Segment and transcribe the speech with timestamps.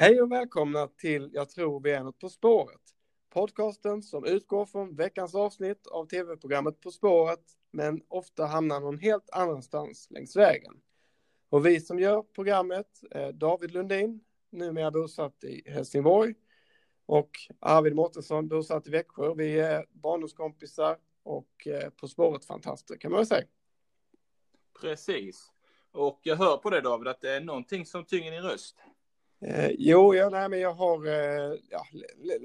[0.00, 2.80] Hej och välkomna till Jag tror vi är något på spåret.
[3.30, 9.30] Podcasten som utgår från veckans avsnitt av tv-programmet På spåret, men ofta hamnar någon helt
[9.30, 10.80] annanstans längs vägen.
[11.48, 14.20] Och vi som gör programmet är David Lundin,
[14.50, 16.34] numera bosatt i Helsingborg,
[17.06, 19.34] och Arvid Mårtensson, bosatt i Växjö.
[19.34, 23.46] Vi är barndomskompisar och eh, På spåret-fantaster kan man väl säga.
[24.80, 25.52] Precis.
[25.90, 28.76] Och jag hör på dig, David att det är någonting som tynger din röst.
[29.40, 31.86] Eh, jo, ja, nej, men jag har eh, ja,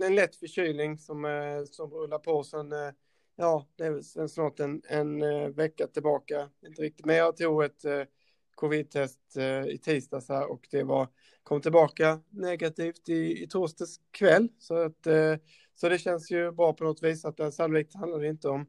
[0.05, 2.91] en lätt förkylning som, eh, som rullar på sen, eh,
[3.35, 6.49] ja, det är sen snart en, en eh, vecka tillbaka.
[6.67, 8.03] Inte riktigt, men jag tog ett eh,
[8.55, 11.07] covid-test eh, i tisdags här och det var,
[11.43, 14.49] kom tillbaka negativt i, i torsdags kväll.
[14.59, 15.35] Så, att, eh,
[15.75, 18.65] så det känns ju bra på något vis att det sannolikt handlar inte om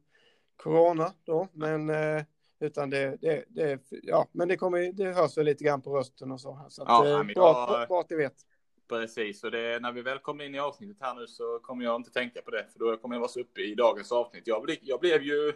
[0.57, 2.23] corona då, men eh,
[2.65, 6.33] utan det, det, det, ja, men det, kommer, det hörs väl lite grann på rösten
[6.33, 6.67] och så.
[6.69, 8.35] Så att, ja, eh, bra, bra, bra att ni vet.
[8.89, 11.97] Precis, och det, när vi väl kommer in i avsnittet här nu så kommer jag
[11.97, 14.47] inte tänka på det, för då kommer jag vara så uppe i dagens avsnitt.
[14.47, 15.53] Jag, blev, jag blev ju,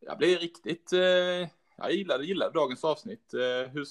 [0.00, 1.00] jag blev riktigt, eh,
[1.76, 3.34] jag gillade, gillade dagens avsnitt.
[3.34, 3.86] Eh, hur,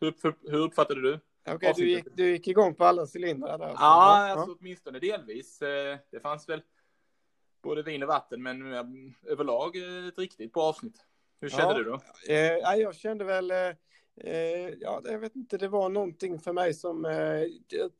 [0.00, 1.20] hur, hur uppfattade du?
[1.46, 3.66] Okej, okay, du, gick, du gick igång på alla cylindrar där?
[3.66, 3.84] Alltså.
[3.84, 4.56] Ja, alltså, ja.
[4.60, 5.62] åtminstone delvis.
[5.62, 6.62] Eh, det fanns väl
[7.62, 8.84] både vin och vatten, men eh,
[9.26, 9.76] överlag
[10.08, 11.06] ett riktigt bra avsnitt.
[11.44, 12.00] Hur kände ja, du då?
[12.28, 13.56] Eh, jag kände väl, eh,
[14.16, 17.42] eh, ja, jag vet inte, det var någonting för mig som eh,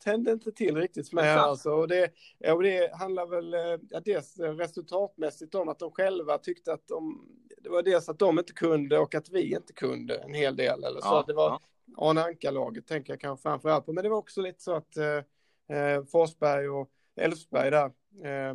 [0.04, 1.70] tände inte till riktigt för mig här alltså.
[1.70, 2.12] Och det,
[2.52, 7.28] och det handlar väl eh, ja, dels resultatmässigt om att de själva tyckte att de,
[7.58, 10.84] det var dels att de inte kunde och att vi inte kunde en hel del.
[10.84, 11.60] Eller så ja, det var ja.
[11.96, 13.92] Arne Anka-laget tänker jag kanske framför allt på.
[13.92, 17.84] Men det var också lite så att eh, eh Forsberg och Elfsberg där
[18.24, 18.54] eh,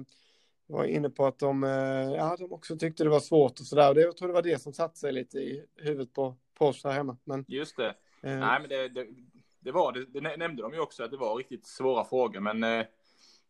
[0.70, 1.70] var inne på att de, eh,
[2.16, 3.96] ja, de också tyckte det var svårt och sådär.
[3.96, 6.92] Jag tror det var det som satte sig lite i huvudet på, på oss här
[6.92, 7.18] hemma.
[7.24, 7.96] Men, Just det.
[8.22, 9.08] Eh, Nej, men det, det,
[9.60, 12.64] det var det, det nämnde de ju också att det var riktigt svåra frågor, men
[12.64, 12.86] eh,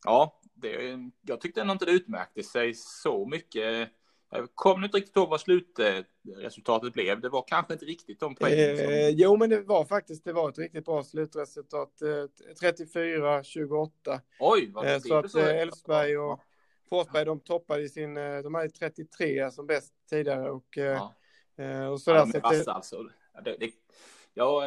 [0.06, 3.90] ja, det, jag tyckte ändå inte det utmärkte sig så mycket.
[4.32, 7.22] Jag kommer inte riktigt ihåg vad slutresultatet blev.
[7.22, 8.78] Det var kanske inte riktigt de poängen.
[8.78, 8.86] Som...
[8.86, 12.02] Eh, jo, men det var faktiskt det var ett riktigt bra slutresultat.
[12.02, 12.08] Eh,
[12.62, 14.20] 34-28.
[14.40, 16.40] Oj, vad eh, Så att Elfsberg och
[16.90, 21.16] Forsberg, de toppade i sin, eh, de hade 33 som bäst tidigare och, eh, ja.
[21.64, 22.20] Eh, och sådär.
[22.20, 23.04] Ja, de är vassa alltså.
[23.44, 23.72] Det, det,
[24.34, 24.64] jag,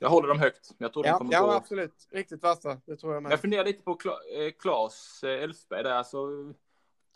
[0.00, 0.70] jag håller dem högt.
[0.78, 1.52] Jag tror ja, de kommer ja, gå...
[1.52, 2.08] absolut.
[2.10, 3.32] Riktigt vassa, det tror jag med.
[3.32, 3.98] Jag funderar lite på
[4.58, 6.18] Claes Elfsberg där, alltså,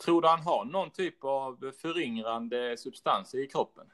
[0.03, 3.85] tror du han har någon typ av föryngrande substans i kroppen?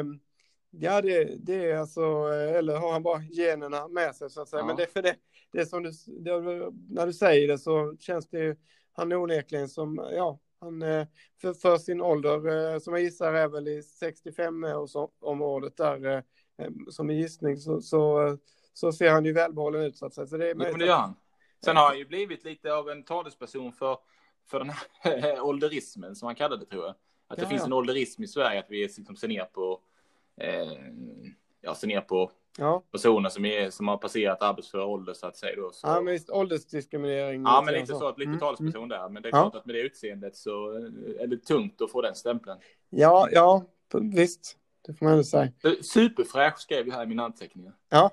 [0.00, 0.20] um,
[0.70, 2.02] Ja, det, det är alltså,
[2.32, 4.60] eller har han bara generna med sig så att säga.
[4.60, 4.66] Ja.
[4.66, 5.16] Men det för det,
[5.52, 6.40] det är som du, det,
[6.88, 8.56] när du säger det så känns det ju,
[8.92, 11.06] han är onekligen som, ja, han eh,
[11.40, 14.64] för, för sin ålder, eh, som jag gissar är väl i 65
[15.20, 16.22] området där, eh,
[16.90, 18.36] som en gissning, så, så,
[18.72, 20.26] så ser han ju välbehållen ut så att säga.
[20.26, 21.14] Så det, jo, men det gör han.
[21.64, 23.98] Sen har han ju blivit lite av en talesperson för,
[24.46, 24.70] för den
[25.00, 26.94] här ålderismen som han kallade det tror jag.
[27.28, 27.66] Att det ja, finns ja.
[27.66, 29.80] en ålderism i Sverige, att vi liksom ser ner på
[30.36, 30.72] eh,
[31.60, 32.82] ja, se ner på ja.
[32.92, 35.56] personer som, är, som har passerat arbetsför ålder så att säga.
[35.56, 35.86] Då, så...
[35.86, 37.42] Ja, men visst åldersdiskriminering.
[37.42, 38.40] Ja, men lite så, att lite mm.
[38.40, 38.88] talesperson mm.
[38.88, 39.08] där.
[39.08, 40.70] Men det är klart att med det utseendet så
[41.20, 42.58] är det tungt att få den stämpeln.
[42.90, 43.64] Ja, ja,
[44.00, 44.56] visst.
[44.86, 45.52] Det får man ändå säga.
[45.82, 47.74] Superfräsch skrev jag här i mina anteckningar.
[47.88, 48.10] Ja.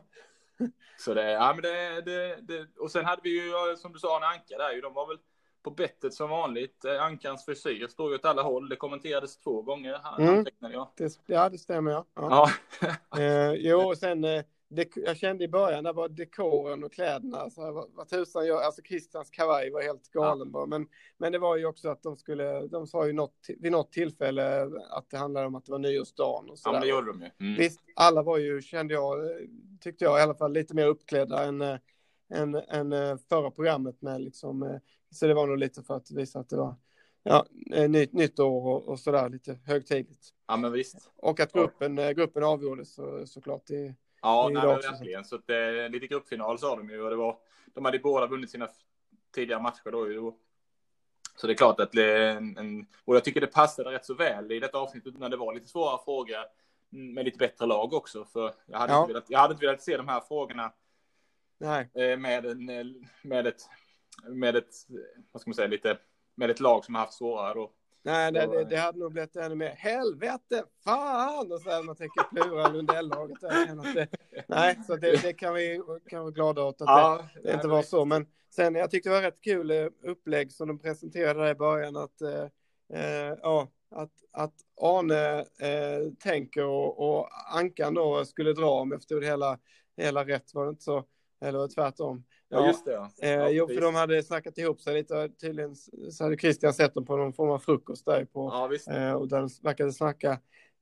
[0.99, 4.17] Så det, ja men det, det, det, och sen hade vi ju som du sa
[4.17, 5.17] Arne Anka där ju, de var väl
[5.65, 6.85] på bettet som vanligt.
[6.85, 8.69] Eh, Ankans frisyr står ju åt alla håll.
[8.69, 9.99] Det kommenterades två gånger.
[10.19, 10.45] Mm.
[10.59, 10.87] Jag.
[10.97, 11.91] Det, ja, det stämmer.
[11.91, 12.05] Ja.
[12.15, 12.49] ja.
[12.81, 13.19] ja.
[13.19, 17.37] eh, jo, och sen eh, det, jag kände i början, det var dekoren och kläderna.
[17.37, 20.51] Alltså, vad, vad tusan gör, alltså Christians kavaj var helt galen ja.
[20.51, 20.65] bara.
[20.65, 20.87] Men,
[21.17, 24.71] men det var ju också att de skulle, de sa ju något, vid något tillfälle
[24.89, 27.21] att det handlade om att det var nyårsdagen och så Ja, men det gjorde de
[27.21, 27.29] ju.
[27.47, 27.57] Mm.
[27.59, 29.47] Visst, alla var ju, kände jag, eh,
[29.81, 31.61] tyckte jag i alla fall, lite mer uppklädda än,
[32.33, 34.79] än, än förra programmet med liksom
[35.15, 36.75] så det var nog lite för att visa att det var
[37.23, 37.45] ja,
[37.87, 40.29] nytt, nytt år och, och sådär lite högtidligt.
[40.47, 41.11] Ja, men visst.
[41.15, 42.11] Och att gruppen, ja.
[42.11, 43.69] gruppen avgjordes så, såklart.
[43.69, 45.25] I, ja, i nej, men verkligen.
[45.25, 47.37] Så att, eh, lite gruppfinal sa de ju och det var,
[47.73, 48.69] de hade båda vunnit sina
[49.35, 50.31] tidigare matcher då ju.
[51.35, 54.51] Så det är klart att det, en, och jag tycker det passade rätt så väl
[54.51, 56.37] i detta avsnittet när det var lite svåra frågor
[56.89, 58.25] med lite bättre lag också.
[58.25, 59.01] För jag hade, ja.
[59.01, 60.73] inte, velat, jag hade inte velat se de här frågorna
[61.57, 61.89] Nej.
[61.93, 62.65] Eh, med, en,
[63.21, 63.61] med ett
[64.23, 64.73] med ett,
[65.31, 65.97] vad ska man säga, lite,
[66.35, 67.71] med ett lag som har haft svårare då.
[68.05, 71.51] Nej, det, det, det hade nog blivit ännu mer helvete, fan!
[71.51, 73.37] Och så här, man tänker plura Lundell-laget.
[74.47, 77.67] Nej, så det, det, kan vi kan vara glada åt att ja, det, det inte
[77.67, 78.05] var så.
[78.05, 81.55] Men sen, jag tyckte det var rätt kul eh, upplägg som de presenterade där i
[81.55, 81.95] början.
[81.95, 82.43] Att, eh,
[82.99, 89.19] eh, ja, att, att Arne eh, tänker och, och Ankan då skulle dra om efter
[89.19, 89.59] det hela,
[89.97, 91.03] hela rätt var det inte så
[91.41, 92.23] Eller tvärtom.
[92.49, 92.91] Ja, just det.
[92.91, 93.09] Ja.
[93.21, 95.29] Eh, jo, för de hade snackat ihop sig lite.
[95.29, 95.75] Tydligen
[96.11, 98.49] så hade Christian sett dem på någon form av frukost där på.
[98.53, 98.87] Ja, visst.
[98.87, 100.39] Eh, och där de verkade snacka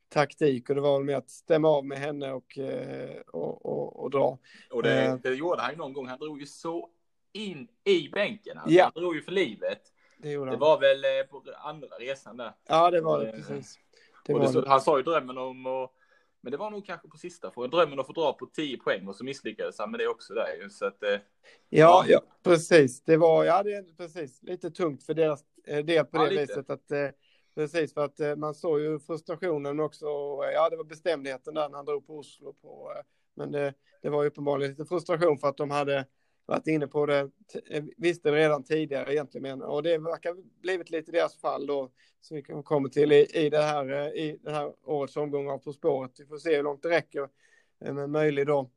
[0.09, 4.03] taktik och det var väl med att stämma av med henne och, eh, och, och,
[4.03, 4.37] och dra.
[4.71, 5.15] Och det, eh.
[5.15, 6.07] det gjorde han ju någon gång.
[6.07, 6.89] Han drog ju så
[7.33, 8.57] in i bänken.
[8.57, 8.73] Alltså.
[8.73, 8.91] Ja.
[8.93, 9.81] Han drog ju för livet.
[10.17, 12.51] Det, gjorde det var väl eh, på andra resan där.
[12.67, 13.79] Ja, det var det precis.
[14.25, 14.69] Det var det.
[14.69, 15.91] Han sa ju drömmen om att
[16.43, 17.69] men det var nog kanske på sista frågan.
[17.69, 20.69] Drömmen att få dra på 10 poäng och så misslyckades han med det också där
[20.69, 21.19] Så att, ja,
[21.69, 23.03] ja, ja, precis.
[23.03, 26.69] Det var, ja, det är precis lite tungt för deras del på det ja, viset
[26.69, 26.91] att
[27.55, 30.05] Precis, för att man såg ju frustrationen också.
[30.53, 32.53] Ja, det var bestämdheten där när han drog på Oslo.
[32.53, 32.93] På,
[33.35, 36.05] men det, det var ju uppenbarligen lite frustration för att de hade
[36.45, 37.29] varit inne på det,
[37.97, 39.61] visste det redan tidigare egentligen.
[39.61, 41.91] Och det verkar blivit lite deras fall då,
[42.21, 45.73] som vi kommer till i, i, det här, i det här årets omgång av På
[45.73, 46.11] spåret.
[46.19, 47.29] Vi får se hur långt det räcker
[47.79, 48.69] med möjlig då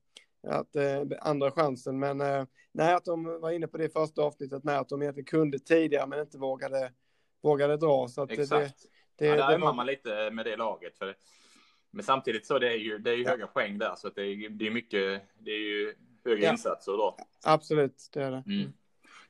[0.46, 1.98] att eh, andra chansen.
[1.98, 5.26] Men eh, nej, att de var inne på det första avsnittet med att de egentligen
[5.26, 6.92] kunde tidigare men inte vågade,
[7.42, 8.08] vågade dra.
[8.08, 8.82] Så att Exakt.
[9.16, 9.74] Det, det, ja, där ömmar var...
[9.74, 10.98] man lite med det laget.
[10.98, 11.16] För
[11.90, 14.22] men samtidigt så det är ju, det är ju höga poäng där så att det
[14.22, 15.94] är, det är mycket, det är ju
[16.26, 16.52] höga ja.
[16.52, 17.16] insatser då.
[17.44, 18.42] Absolut, det är det.
[18.46, 18.72] Mm.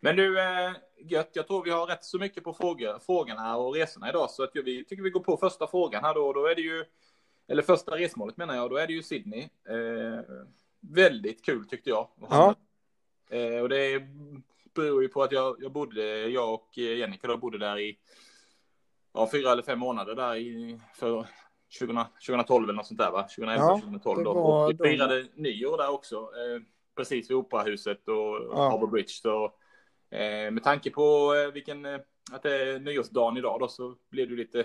[0.01, 3.75] Men du, äh, gött, jag tror vi har rätt så mycket på frågor, frågorna och
[3.75, 6.33] resorna idag så att vi tycker vi går på första frågan här då.
[6.33, 6.85] Då är det ju,
[7.49, 9.43] eller första resmålet menar jag, då är det ju Sydney.
[9.69, 10.21] Eh,
[10.81, 12.09] väldigt kul tyckte jag.
[12.31, 12.55] Ja.
[13.31, 14.03] Eh, och det
[14.75, 17.99] beror ju på att jag, jag bodde, jag och Jennica då bodde där i
[19.13, 21.27] ja, fyra eller fem månader där i, för
[21.69, 23.23] 20, 2012 eller något sånt där va?
[23.23, 24.31] 2011, ja, 2012 då.
[24.31, 26.17] Och vi firade nyår där också.
[26.17, 26.63] Eh,
[26.97, 28.15] precis vid Operahuset och
[28.51, 28.71] ja.
[28.71, 29.09] Harbour Bridge.
[29.09, 29.45] Så,
[30.11, 32.01] eh, med tanke på eh, vilken, eh,
[32.33, 34.61] att det är nyårsdagen idag då så blev det lite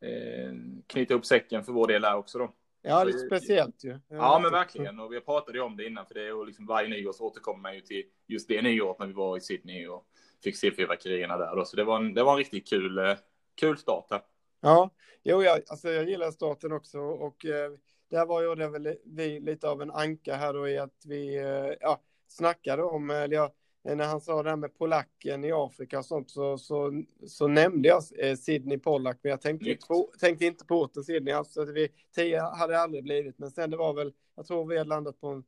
[0.00, 0.52] eh,
[0.86, 2.54] knyta upp säcken för vår del där också då.
[2.82, 3.90] Ja, det är speciellt ju.
[3.90, 5.00] Ja, ja, men verkligen.
[5.00, 7.24] Och vi pratade ju om det innan, för det är ju liksom varje nyår så
[7.24, 10.06] återkommer man ju till just det nyåret när vi var i Sydney och
[10.44, 11.64] fick se fyrverkerierna där då.
[11.64, 13.16] Så det var en, det var en riktigt kul, eh,
[13.54, 14.20] kul start här.
[14.60, 14.90] Ja,
[15.22, 17.72] jo, jag, alltså jag gillar starten också och eh,
[18.10, 21.74] där var det väl vi lite av en anka här då i att vi eh,
[21.80, 23.50] ja, snackade om, eller jag,
[23.82, 27.88] när han sa det här med polacken i Afrika och sånt så, så, så nämnde
[27.88, 31.88] jag eh, Sydney Pollack, men jag tänkte, på, tänkte inte på orten Sydney, alltså vi,
[32.14, 35.28] tio hade aldrig blivit, men sen det var väl, jag tror vi hade landat på
[35.28, 35.44] en,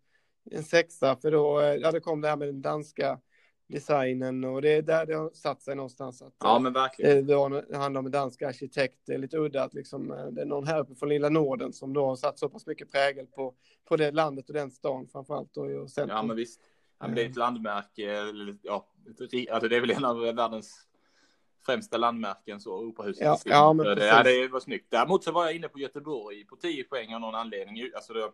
[0.51, 3.19] en sexa, för då, eh, ja det kom det här med den danska
[3.71, 6.23] designen och det är där det har satt sig någonstans.
[6.23, 7.19] Att, ja, men verkligen.
[7.19, 10.13] Eh, det, var, det handlar om en dansk arkitekt, det är lite udda att liksom,
[10.13, 12.67] eh, det är någon här uppe från lilla Norden som då har satt så pass
[12.67, 13.55] mycket prägel på,
[13.89, 15.57] på det landet och den stan framförallt.
[15.57, 16.61] Och, och ja, men visst.
[16.99, 18.25] Ja, men det är ett landmärke,
[18.63, 18.87] ja,
[19.51, 20.87] alltså det är väl en av världens
[21.67, 23.25] främsta landmärken, så Operahuset.
[23.25, 24.87] Ja, ja, men det, ja, det var snyggt.
[24.91, 27.91] Däremot så var jag inne på Göteborg på 10 poäng av någon anledning.
[27.95, 28.31] Alltså det,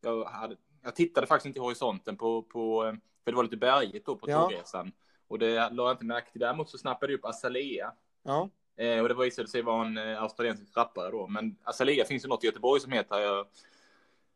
[0.00, 2.94] jag, hade, jag tittade faktiskt inte i horisonten på, på eh,
[3.24, 4.42] för det var lite bergigt då på ja.
[4.42, 4.92] tågresan.
[5.28, 6.40] Och det lade jag inte märke till.
[6.40, 7.92] Däremot så snappade jag upp Azalea.
[8.22, 8.50] Ja.
[8.76, 11.26] Eh, och det visade sig vara en eh, australiensisk rappare då.
[11.26, 13.18] Men Azalea finns ju något i Göteborg som heter.
[13.18, 13.46] Jag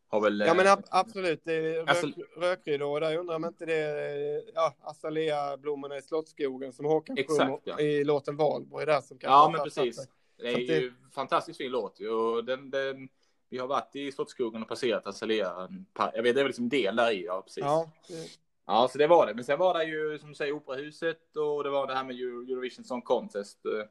[0.08, 0.40] har väl.
[0.46, 1.40] Ja men ab absolut.
[1.44, 2.92] Det är rök, rökridå.
[2.92, 4.44] Och där undrar man inte det.
[4.54, 7.80] Ja, Azalea-blommorna i Slottsskogen som Håkan sjunger ja.
[7.80, 10.08] i låten Valborg där som kan Ja men precis.
[10.36, 10.94] Det är ju det...
[11.14, 13.08] fantastiskt fin låt och den, den
[13.48, 15.68] vi har varit i Slottsskogen och passerat Azalea.
[15.94, 17.64] Jag vet, det är väl liksom del där i, ja precis.
[17.64, 17.90] Ja.
[18.66, 19.34] Ja, så det var det.
[19.34, 22.16] Men sen var det ju som du säger Operahuset och det var det här med
[22.16, 23.66] Eurovision Song Contest.
[23.66, 23.86] Eh,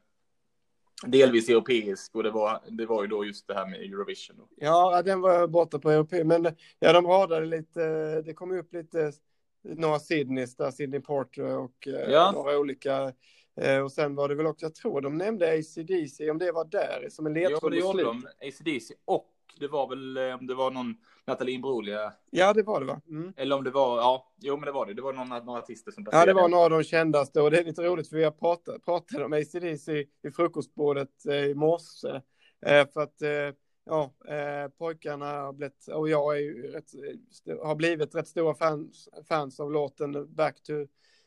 [1.10, 4.36] delvis europeisk och det var, det var ju då just det här med Eurovision.
[4.56, 6.26] Ja, den var borta på europeisk.
[6.26, 7.80] Men ja, de radade lite.
[8.22, 9.12] Det kom upp lite
[9.64, 12.32] några Sydneys där, Sydney Porter och eh, ja.
[12.32, 13.12] några olika.
[13.56, 16.64] Eh, och sen var det väl också, jag tror de nämnde ACDC, om det var
[16.64, 17.60] där som en ledtråd.
[17.62, 18.26] Ja, det gjorde de.
[18.40, 22.12] ACDC och det var väl om eh, det var någon Nathalie Imbruglia.
[22.30, 23.00] Ja, det var det va?
[23.08, 23.32] Mm.
[23.36, 24.94] Eller om det var, ja, jo men det var det.
[24.94, 26.30] Det var någon, några artister som passerade.
[26.30, 28.30] Ja, det var några av de kändaste och det är lite roligt för vi har
[28.30, 32.20] pratat, pratat om ACDC i, i frukostbordet eh, i morse.
[32.66, 33.30] Eh, för att eh,
[33.84, 36.90] ja, eh, pojkarna har blivit, och jag är ju rätt,
[37.62, 40.72] har blivit rätt stora fans, fans av låten Back to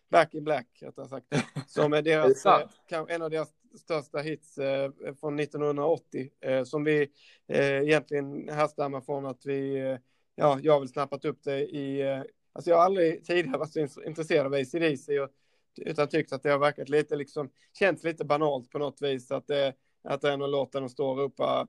[0.09, 1.27] Back in Black, rättare sagt.
[1.67, 6.83] Som är deras, är eh, en av deras största hits eh, från 1980 eh, som
[6.83, 7.09] vi
[7.47, 9.97] eh, egentligen härstammar från att vi, eh,
[10.35, 12.21] ja, jag har väl snappat upp det i, eh,
[12.53, 15.29] alltså jag har aldrig tidigare varit så intresserad av ACDC och,
[15.77, 19.47] utan tyckt att det har verkat lite liksom, känts lite banalt på något vis att
[19.47, 21.67] det, att det är någon låt där de står och ropar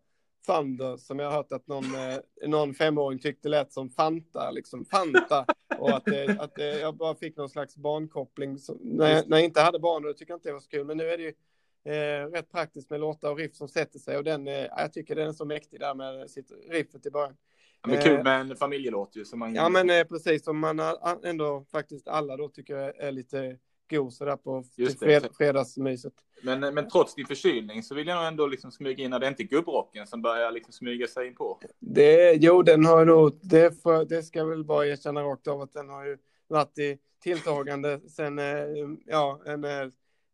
[0.48, 4.84] Thunder som jag har hört att någon, eh, någon femåring tyckte lät som Fanta, liksom
[4.84, 5.46] Fanta.
[5.78, 8.58] Och att, det, att det, jag bara fick någon slags barnkoppling.
[8.58, 10.68] Som, när, jag, när jag inte hade barn, då tyckte jag inte det var så
[10.68, 10.86] kul.
[10.86, 11.32] Men nu är det ju
[11.88, 14.16] eh, rätt praktiskt med låtar och riff som sätter sig.
[14.16, 17.36] Och den, eh, jag tycker den är så mäktig där med sitt riffet i början.
[17.82, 19.24] Ja, men kul med en familjelåt ju.
[19.24, 19.54] Som man...
[19.54, 20.80] Ja, men eh, precis som man
[21.24, 23.58] ändå faktiskt alla då tycker är lite
[23.90, 26.12] god sådär på Just fred, fredagsmyset.
[26.42, 29.44] Men, men trots din förkylning så vill jag ändå liksom smyga in, det är inte
[29.44, 31.60] gubbrocken som börjar liksom smyga sig in på.
[31.78, 35.60] Det, jo, den har nog, det, för, det ska jag väl bara erkänna rakt av
[35.60, 36.18] att den har ju
[36.48, 38.44] varit i tilltagande sen, eh,
[39.06, 39.64] ja, en,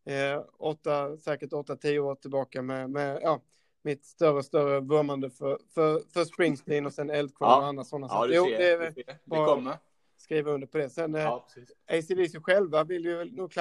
[0.05, 3.41] eh, åtta, säkert åtta, tio år tillbaka med, med ja,
[3.81, 7.57] mitt större större vurmande för, för, för Springsteen och sen Eldkvarn ja.
[7.57, 8.33] och andra sådana ja, saker.
[8.33, 9.77] Jo, det, är, det, det kommer.
[10.17, 10.89] Skriva under på det.
[10.89, 11.47] Sen eh, ja,
[11.87, 13.53] ACDC själva vill ju nog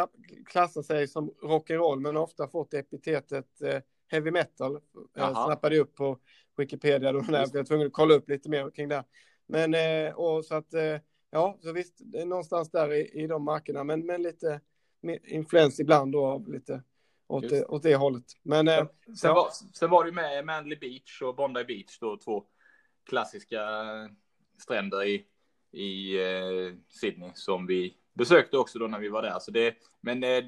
[0.46, 4.80] klassa sig som rock'n'roll men ofta fått epitetet eh, heavy metal.
[5.14, 6.18] Jag snappade upp på
[6.56, 9.04] Wikipedia då när jag blev tvungen att kolla upp lite mer kring det.
[9.46, 10.96] Men eh, och så att eh,
[11.30, 14.60] ja, så visst, det är någonstans där i, i de markerna, men, men lite
[15.10, 16.82] influens ibland då av lite
[17.26, 18.24] åt det, åt det hållet.
[18.42, 19.34] Men, sen, eh, sen, ja.
[19.34, 22.44] var, sen var det med Manly Beach och Bondi Beach, då två
[23.04, 23.60] klassiska
[24.62, 25.26] stränder i,
[25.72, 29.38] i eh, Sydney som vi besökte också då när vi var där.
[29.38, 30.44] Så det, men eh, ja,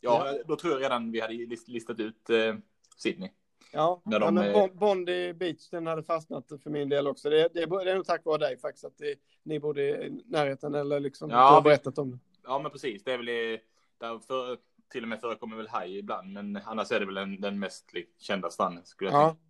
[0.00, 1.34] ja, då tror jag redan vi hade
[1.66, 2.54] listat ut eh,
[2.96, 3.30] Sydney.
[3.72, 7.30] Ja, de, ja men Bondi Beach, den hade fastnat för min del också.
[7.30, 10.74] Det, det, det är nog tack vare dig faktiskt att det, ni bodde i närheten
[10.74, 12.18] eller liksom ja, du har berättat om det.
[12.44, 13.04] Ja, men precis.
[13.04, 13.60] Det är väl i,
[13.98, 14.58] där för,
[14.92, 17.90] till och med förekommer väl haj ibland, men annars är det väl den, den mest
[18.18, 19.26] kända stranden skulle jag ja.
[19.28, 19.42] Tänka.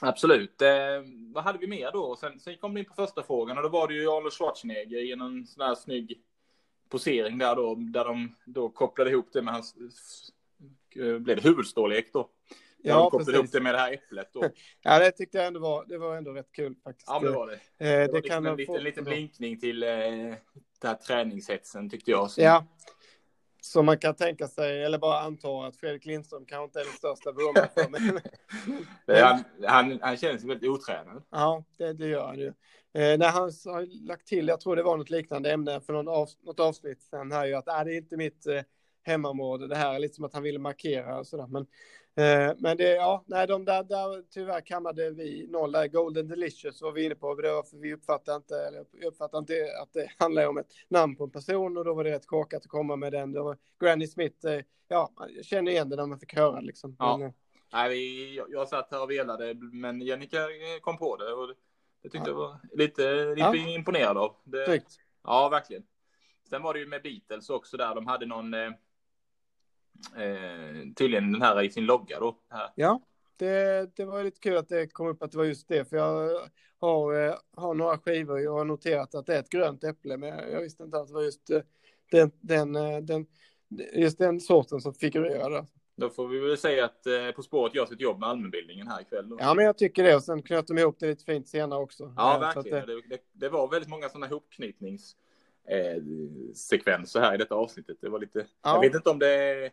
[0.00, 0.62] Absolut.
[0.62, 0.68] Eh,
[1.34, 2.16] vad hade vi mer då?
[2.16, 4.98] Sen, sen kom vi in på första frågan och då var det ju Arnold Schwarzenegger
[4.98, 6.22] i en sån här snygg
[6.88, 9.74] posering där då, där de då kopplade ihop det med hans,
[10.96, 12.30] eh, blev det huvudstorlek då?
[12.82, 13.34] Ja, de kopplade precis.
[13.34, 14.44] ihop det med det här äpplet då.
[14.82, 17.08] ja, det tyckte jag ändå var, det var ändå rätt kul faktiskt.
[17.08, 17.54] Ja, det var det.
[17.54, 20.34] Eh, det, det var liksom en liten, liten blinkning till eh,
[20.78, 22.30] den här träningshetsen tyckte jag.
[22.30, 22.40] Så.
[22.40, 22.66] Ja,
[23.60, 26.92] som man kan tänka sig, eller bara anta att Fredrik Lindström kanske inte är den
[26.92, 27.90] största vurmaren för.
[29.06, 31.22] Men, han, han, han känns väldigt otränad.
[31.30, 32.46] Ja, det, det gör han ju.
[32.94, 36.08] Eh, när han har lagt till, jag tror det var något liknande ämne för någon
[36.08, 38.62] av, något avsnitt sen här ju, att äh, det är inte mitt eh,
[39.02, 39.68] hemmaområde.
[39.68, 41.46] Det här är lite som att han ville markera och sådär.
[41.46, 41.66] Men,
[42.58, 45.88] men det, ja, nej, de där, där tyvärr kammade vi noll där.
[45.88, 47.34] Golden Delicious var vi inne på.
[47.34, 51.16] Det var för vi uppfattade inte, eller uppfattade inte att det handlar om ett namn
[51.16, 53.32] på en person och då var det rätt korkat att komma med den.
[53.32, 54.46] Det var Granny Smith.
[54.46, 56.96] Eh, ja, jag känner igen det när man fick höra liksom.
[56.98, 57.16] Ja.
[57.16, 57.32] Men, eh,
[57.72, 60.38] Nej, vi, jag, jag satt här och velade, men Jennica
[60.80, 61.48] kom på det och
[62.02, 62.26] det tyckte ja.
[62.28, 63.74] jag var lite, lite ja.
[63.74, 64.36] imponerad av.
[64.44, 64.66] Det,
[65.24, 65.82] Ja, verkligen.
[66.48, 67.94] Sen var det ju med Beatles också där.
[67.94, 68.54] De hade någon,
[70.16, 72.38] eh, eh, tydligen den här i sin logga då.
[72.50, 72.70] Här.
[72.74, 73.00] Ja,
[73.36, 75.96] det, det var lite kul att det kom upp att det var just det, för
[75.96, 76.40] jag
[76.78, 80.28] har, eh, har några skivor och har noterat att det är ett grönt äpple, men
[80.52, 81.60] jag visste inte att det var just eh,
[82.10, 83.26] den, den, eh, den,
[83.92, 85.66] just den sorten som figurerade.
[85.96, 89.00] Då får vi väl säga att eh, På spåret gör sitt jobb med allmänbildningen här
[89.00, 89.28] ikväll.
[89.28, 89.36] Då.
[89.40, 90.16] Ja, men jag tycker det.
[90.16, 92.12] Och sen knöt de ihop det lite fint senare också.
[92.16, 92.86] Ja, verkligen.
[92.86, 93.02] Det...
[93.08, 95.16] Det, det, var väldigt många sådana hopknytnings
[95.68, 97.96] eh, här i detta avsnittet.
[98.00, 98.74] Det var lite, ja.
[98.74, 99.70] jag vet inte om det är,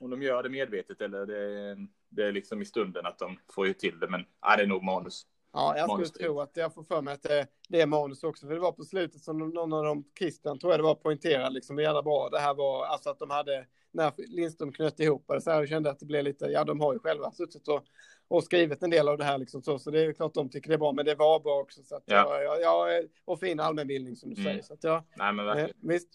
[0.00, 1.76] om de gör det medvetet eller det,
[2.08, 4.66] det är liksom i stunden att de får ju till det, men ja, det är
[4.66, 5.26] nog manus.
[5.52, 8.46] Ja, jag skulle tro att jag får för mig att det, det, är manus också,
[8.46, 11.50] för det var på slutet som någon av dem, Christian tror jag det var, poängterade
[11.50, 12.28] liksom jävla bra.
[12.28, 15.68] Det här var alltså att de hade, när Lindström knöt ihop det så här, jag
[15.68, 17.84] kände att det blev lite, ja de har ju själva suttit och
[18.28, 20.68] och skrivit en del av det här liksom så, så det är klart de tycker
[20.68, 21.82] det är bra, men det var bra också.
[21.82, 22.42] Så att, ja.
[22.42, 24.52] Ja, ja, och fin allmänbildning som du mm.
[24.52, 24.62] säger.
[24.62, 25.70] Så att, ja, nej, men verkligen.
[25.70, 26.08] Eh, visst.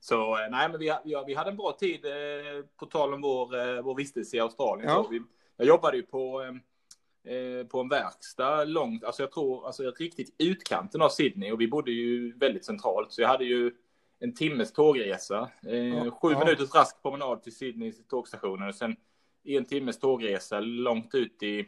[0.00, 3.20] Så eh, nej, men vi, ja, vi hade en bra tid eh, på tal om
[3.20, 4.88] vår, eh, vår vistelse i Australien.
[4.88, 5.06] Ja.
[5.10, 5.22] Vi,
[5.56, 10.34] jag jobbade ju på, eh, eh, på en verkstad långt, alltså jag tror, alltså riktigt
[10.38, 13.72] utkanten av Sydney och vi bodde ju väldigt centralt, så jag hade ju
[14.18, 16.10] en timmes tågresa, ja.
[16.10, 18.96] sju minuters rask promenad till Sydneys tågstationer och sen
[19.44, 21.66] en timmes tågresa långt ut i,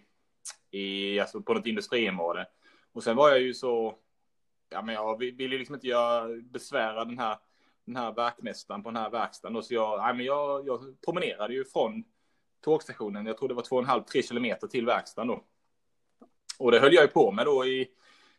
[0.70, 2.46] i alltså på något industriområde.
[2.92, 3.94] Och sen var jag ju så,
[4.70, 7.36] ja men jag ville liksom inte göra besvära den här,
[7.86, 9.56] den här verkmästaren på den här verkstaden.
[9.56, 12.04] Och så jag, nej men jag, jag promenerade ju från
[12.64, 15.44] tågstationen, jag tror det var två och en halv, tre kilometer till verkstaden då.
[16.58, 17.88] Och det höll jag ju på med då i,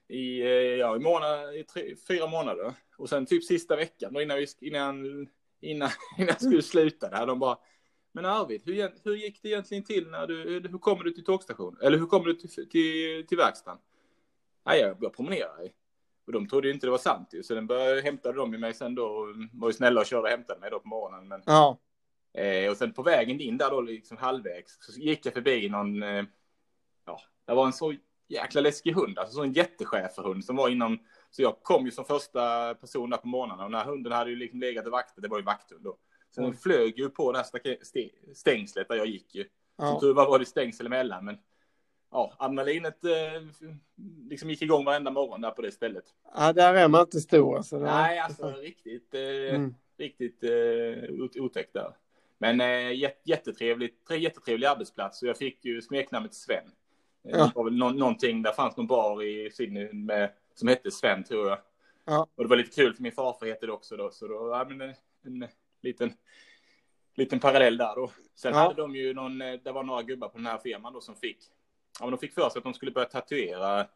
[0.08, 2.74] i, eh, ja, i, månad, i tre, fyra månader.
[2.98, 5.06] Och sen typ sista veckan, då innan, vi, innan,
[5.62, 7.58] innan, innan jag skulle sluta där, de bara,
[8.12, 11.82] men Arvid, hur, hur gick det egentligen till när du, hur kommer du till tågstationen?
[11.82, 13.80] Eller hur kommer du till, till, till verkstaden?
[14.66, 15.50] Nej, jag började promenera.
[16.26, 18.74] Och de trodde ju inte det var sant ju, så den började, hämtade de mig
[18.74, 21.28] sen då och var ju snälla och körde och hämtade mig då på morgonen.
[21.28, 21.80] Men, ja.
[22.34, 26.04] Eh, och sen på vägen in där då, liksom halvvägs, så gick jag förbi någon,
[26.04, 26.24] eh,
[27.06, 27.94] ja, det var en så
[28.28, 31.00] jäkla läskig hund, alltså så en jätteschäferhund som var inom,
[31.32, 34.30] så jag kom ju som första person där på morgonen och den här hunden hade
[34.30, 35.98] ju liksom legat i vakter, det var ju vakthund då.
[36.36, 39.46] Så den flög ju på det här stängslet där jag gick ju.
[39.78, 39.86] Ja.
[39.86, 41.38] Så tur var det stängsel emellan, men
[42.14, 43.12] ja, adrenalinet eh,
[44.30, 46.04] liksom gick igång varenda morgon där på det stället.
[46.36, 47.80] Ja, där är man inte stor alltså.
[47.80, 49.76] Nej, alltså riktigt, eh, mm.
[49.98, 51.94] riktigt eh, otäckt där.
[52.38, 56.66] Men eh, jättetrevligt, jättetrevlig arbetsplats och jag fick ju smeknamnet Sven.
[57.28, 57.46] Eh, ja.
[57.46, 61.24] Det var väl nå någonting, där fanns någon bar i Sydney med, som hette Sven
[61.24, 61.60] tror jag.
[62.06, 62.28] Ja.
[62.36, 64.66] Och det var lite kul för min farfar hette det också då, så då, ja
[64.70, 64.94] men en,
[65.26, 65.48] en
[65.82, 66.14] liten,
[67.16, 68.12] liten parallell där då.
[68.36, 68.60] Sen ja.
[68.60, 71.16] hade de ju någon, eh, det var några gubbar på den här firman då som
[71.16, 71.40] fick,
[72.00, 73.88] ja men de fick för sig att de skulle börja tatuera,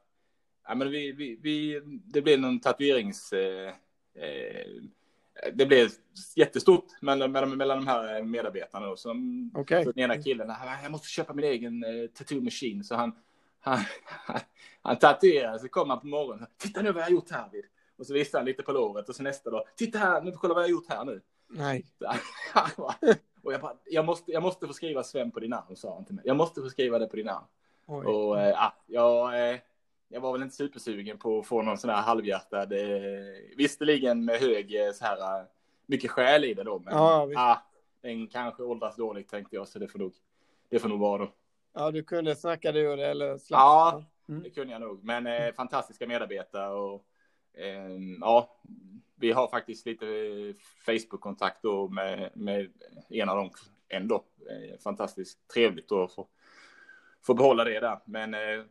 [0.67, 3.73] ja men vi, vi, vi det blev någon tatuerings, eh,
[4.15, 4.65] eh,
[5.53, 5.89] det blev
[6.35, 8.85] jättestort mellan, mellan, mellan de här medarbetarna.
[8.85, 8.95] Då.
[8.95, 9.15] Så,
[9.53, 9.83] okay.
[9.83, 12.83] så den ena killen, jag måste köpa min egen uh, tattoo machine.
[12.83, 13.15] Så han,
[13.59, 13.79] han,
[14.81, 16.47] han tatuerade, så kom han på morgonen.
[16.57, 17.65] Titta nu vad jag har gjort här vid.
[17.97, 19.63] Och så visade han lite på låret och så nästa dag.
[19.75, 21.21] Titta här, nu kolla vad jag har gjort här nu.
[21.49, 21.85] Nej.
[23.43, 26.05] och jag bara, jag måste, jag måste få skriva Sven på din namn, sa han
[26.05, 26.23] till mig.
[26.27, 27.45] Jag måste få skriva det på din namn.
[27.87, 28.05] Oj.
[28.05, 29.59] Och äh, jag, äh,
[30.07, 32.79] jag var väl inte supersugen på att få någon sån här halvhjärtad, eh,
[33.57, 35.45] visserligen med hög så här,
[35.85, 37.57] mycket skäl i det då, men ja, ah,
[38.01, 40.13] den kanske åldras dåligt tänkte jag, så det får nog,
[40.69, 41.31] det får nog vara då.
[41.73, 43.59] Ja, du kunde snacka du det eller slapp.
[43.59, 44.43] Ja, mm.
[44.43, 47.05] det kunde jag nog, men eh, fantastiska medarbetare och
[47.53, 48.57] eh, ja,
[49.15, 50.05] vi har faktiskt lite
[50.85, 52.71] Facebook-kontakt då med, med
[53.09, 53.49] en av dem
[53.89, 54.23] ändå.
[54.49, 56.27] Eh, fantastiskt trevligt att få,
[57.27, 58.63] få behålla det där, men eh,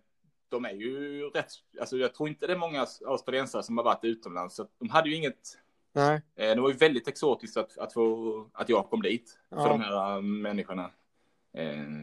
[0.48, 4.04] de är ju rätt, alltså jag tror inte det är många australiensare som har varit
[4.04, 5.58] utomlands, så de hade ju inget
[5.92, 6.22] Nej.
[6.36, 9.56] Eh, det var ju väldigt exotiskt att, att, få, att jag kom dit ja.
[9.56, 10.90] för de här människorna.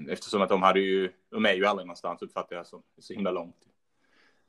[0.09, 3.31] Eftersom att de hade ju, de är ju aldrig någonstans uppfattar jag som så himla
[3.31, 3.57] långt.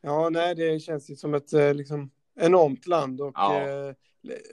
[0.00, 3.61] Ja, nej, det känns ju som ett liksom enormt land och ja.
[3.61, 3.94] eh,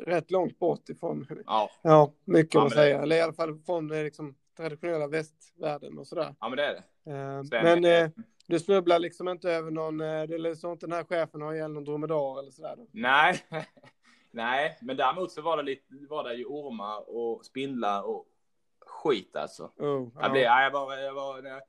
[0.05, 1.27] rätt långt bort ifrån.
[1.45, 2.97] Ja, ja mycket ja, att säga.
[2.97, 3.03] Det...
[3.03, 4.35] Eller i alla fall från liksom,
[4.69, 6.35] traditionella västvärlden och sådär.
[6.39, 6.83] Ja, men det är det.
[7.11, 8.09] Eh, men eh,
[8.47, 11.53] du snubblar liksom inte över någon, eh, det är så inte den här chefen har
[11.53, 12.75] ihjäl någon dromedar eller sådär?
[12.77, 12.87] Då.
[12.91, 13.45] Nej,
[14.31, 18.25] nej, men däremot så var det lite, var det ju ormar och spindlar och
[18.85, 19.71] skit alltså.
[19.77, 20.63] Oh, jag, blev, ja.
[20.63, 21.61] jag, var, jag var, jag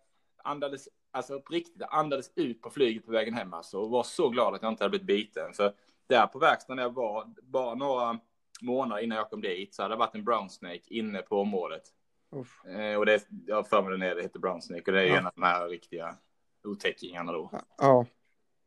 [0.45, 4.29] andades, alltså på riktigt, andades ut på flyget på vägen hem alltså och var så
[4.29, 5.53] glad att jag inte hade blivit biten.
[5.53, 5.75] För
[6.07, 8.19] där på verkstaden jag var, bara några
[8.61, 11.83] månader innan jag kom dit så hade det varit en brown snake inne på området.
[12.66, 15.03] Eh, och det, jag har för mig den är, det heter brown snake och det
[15.03, 15.16] är ja.
[15.16, 16.16] en av de här riktiga
[16.64, 17.51] otäckingarna då.
[17.79, 18.07] Ja.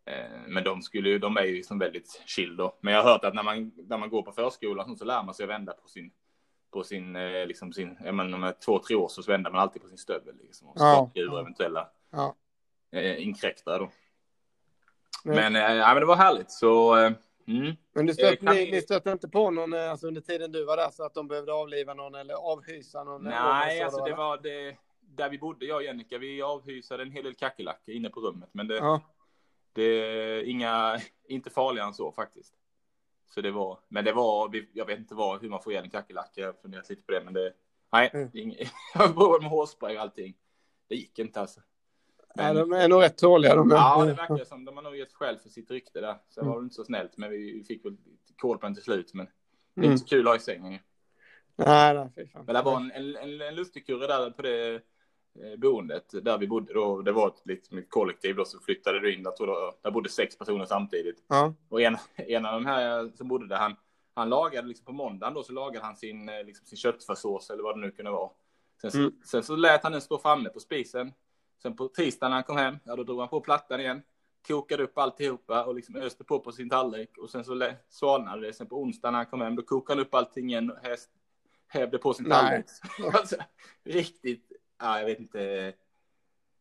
[0.06, 2.78] Eh, men de skulle ju, de är ju liksom väldigt chill då.
[2.82, 5.34] Men jag har hört att när man, när man går på förskolan så lär man
[5.34, 6.12] sig att vända på sin,
[6.71, 9.82] på sin, eh, liksom sin, ja men om två, tre år så vänder man alltid
[9.82, 10.67] på sin stövel liksom.
[10.67, 11.12] Och ja.
[11.15, 12.36] ur eventuella ja.
[13.17, 13.91] inkräktare då.
[15.23, 16.95] Men, men, ja, men det var härligt så
[17.47, 17.75] Mm.
[17.93, 20.77] Men du eh, ni, ni stötte inte på någon eh, alltså, under tiden du var
[20.77, 23.23] där så att de behövde avliva någon eller avhysa någon?
[23.23, 24.77] Nej, alltså det var det.
[24.99, 28.49] Där vi bodde, jag och Jennica, vi avhysade en hel del kackerlackor inne på rummet.
[28.51, 29.01] Men det, ja.
[29.73, 32.53] det är inga, inte farligare än så faktiskt.
[33.27, 35.89] Så det var, men det var, jag vet inte vad, hur man får igen en
[35.89, 37.53] kackerlacka, jag har funderat lite på det, men det,
[37.91, 38.29] nej, mm.
[38.93, 40.36] jag provade med hårspray och allting.
[40.88, 41.60] Det gick inte alltså.
[42.36, 43.56] Ja, de är nog rätt tåliga.
[43.56, 46.15] De ja, det verkar som de har nog gett skäl för sitt rykte där.
[46.30, 47.98] Så det var väl inte så snällt, men vi fick väl
[48.62, 49.13] den till slut.
[49.13, 49.91] Men det är mm.
[49.91, 50.80] inte så kul att ha i sängen.
[51.56, 52.45] Nej, nej, fy fan.
[52.45, 54.82] Men det var en, en, en lustig kurre där på det eh,
[55.58, 57.02] boendet där vi bodde då.
[57.02, 59.24] Det var ett, ett kollektiv då, så flyttade du in.
[59.24, 61.24] Där, jag, där bodde sex personer samtidigt.
[61.28, 61.54] Ja.
[61.69, 63.76] Och en, en av de här som bodde där, han,
[64.13, 67.63] han lagade liksom på måndagen då, så lagade han sin, eh, liksom sin köttfärssås eller
[67.63, 68.30] vad det nu kunde vara.
[68.82, 69.13] Sen så, mm.
[69.26, 71.13] sen så lät han den stå framme på spisen.
[71.65, 74.01] Sen på tisdagen när han kom hem, ja då drog han på plattan igen,
[74.47, 78.54] kokade upp alltihopa och liksom öste på på sin tallrik och sen så svalnade det.
[78.54, 81.10] Sen på onsdagen när han kom hem, då kokade han upp allting igen och häst,
[81.67, 82.65] hävde på sin tallrik.
[83.13, 83.36] alltså,
[83.84, 85.73] riktigt, ja jag vet inte.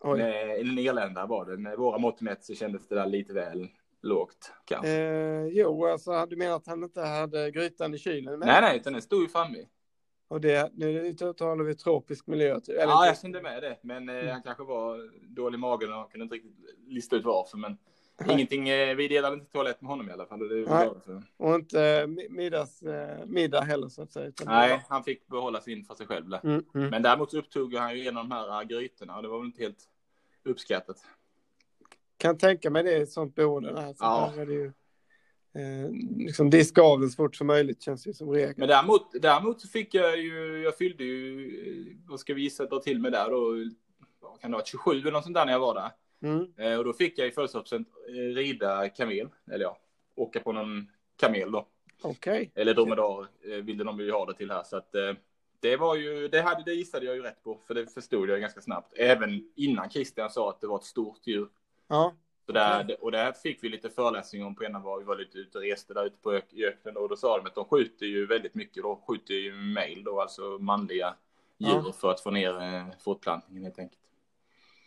[0.04, 1.56] En irländare var det.
[1.56, 3.68] Med våra mått mätt så kändes det där lite väl
[4.02, 4.90] lågt kanske.
[4.90, 8.38] Eh, jo, alltså du menar att han inte hade grytan i kylen?
[8.38, 9.58] Nej, nej, utan den stod ju framme.
[10.28, 12.60] Och det, nu talar vi tropisk miljö.
[12.68, 13.78] Eller ja, jag kände med det.
[13.82, 16.52] Men eh, han kanske var dålig i magen och kunde inte riktigt
[16.86, 17.58] lista ut varför.
[17.58, 17.78] Men
[18.30, 20.64] ingenting, eh, vi delade inte toalett med honom i alla fall.
[20.68, 20.90] Nej.
[21.36, 24.32] och inte eh, middags, eh, middag heller så att säga.
[24.46, 26.34] Nej, han fick behålla sin för sig själv.
[26.44, 26.90] Mm, mm.
[26.90, 29.46] Men däremot upptog han ju en av de här eh, grytorna och det var väl
[29.46, 29.88] inte helt
[30.44, 30.96] uppskattat.
[32.16, 33.72] Kan tänka mig det i ett sånt boende.
[33.72, 34.32] Där, så ja.
[34.34, 34.72] Där är det ju
[35.54, 38.54] eh, liksom diska av den så fort som möjligt känns det som regel.
[38.56, 41.46] Men däremot, däremot så fick jag ju, jag fyllde ju,
[41.88, 43.70] eh, vad ska vi gissa, dra till med där då,
[44.20, 45.90] vad kan det vara, 27 eller något sånt där när jag var där.
[46.22, 46.52] Mm.
[46.56, 49.78] Eh, och då fick jag i födelsedagspresent eh, rida kamel, eller ja,
[50.14, 51.68] åka på någon kamel då.
[52.02, 52.50] Okej.
[52.52, 52.62] Okay.
[52.62, 55.12] Eller dromedar eh, ville de ju ha det till här, så att eh,
[55.60, 58.40] det var ju, det, hade, det gissade jag ju rätt på, för det förstod jag
[58.40, 58.92] ganska snabbt.
[58.96, 61.48] Även innan Christian sa att det var ett stort djur.
[61.88, 62.14] Ja.
[62.46, 65.38] Så där, och där fick vi lite föreläsning om på ena var vi var lite
[65.38, 68.26] ute och reste där ute på öknen och då sa de att de skjuter ju
[68.26, 71.14] väldigt mycket då, skjuter ju mail då, alltså manliga
[71.58, 71.92] djur ja.
[71.92, 74.00] för att få ner eh, fortplantningen helt enkelt.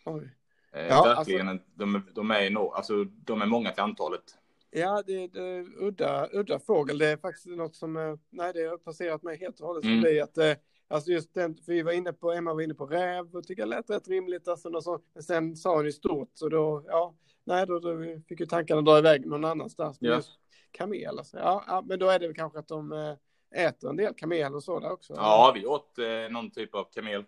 [0.04, 0.30] Oj.
[0.72, 4.38] Eh, ja, verkligen, alltså, de, de, är no, alltså, de är många till antalet.
[4.70, 6.98] Ja, det är, det udda, udda fågel.
[6.98, 10.02] Det är faktiskt något som, eh, nej, det har passerat mig helt och hållet mm.
[10.02, 10.54] förbi att eh,
[10.90, 13.62] Alltså just den, för vi var inne på, Emma var inne på räv och tycker
[13.62, 14.48] det lät rätt rimligt.
[14.48, 15.04] Alltså något sånt.
[15.14, 17.14] Men sen sa hon ju stort så då, ja,
[17.48, 20.00] nej, då, då fick ju tankarna dra iväg någon annanstans.
[20.00, 20.16] Men ja.
[20.16, 20.30] just
[20.70, 23.96] kamel, alltså, ja, ja, men då är det väl kanske att de eh, äter en
[23.96, 25.14] del kamel och så där också.
[25.16, 27.24] Ja, vi åt eh, någon typ av kamel.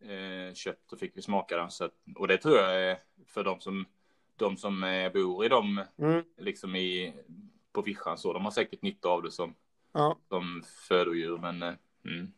[0.00, 1.70] Eh, kött och fick vi smaka den.
[1.70, 3.86] Så att, och det tror jag är för de som,
[4.36, 6.24] de som eh, bor i dem, mm.
[6.36, 7.14] liksom i,
[7.72, 9.54] på vischan så, de har säkert nytta av det som,
[9.92, 10.18] ja.
[10.28, 11.38] som födodjur.
[11.38, 12.32] Men, eh, mm.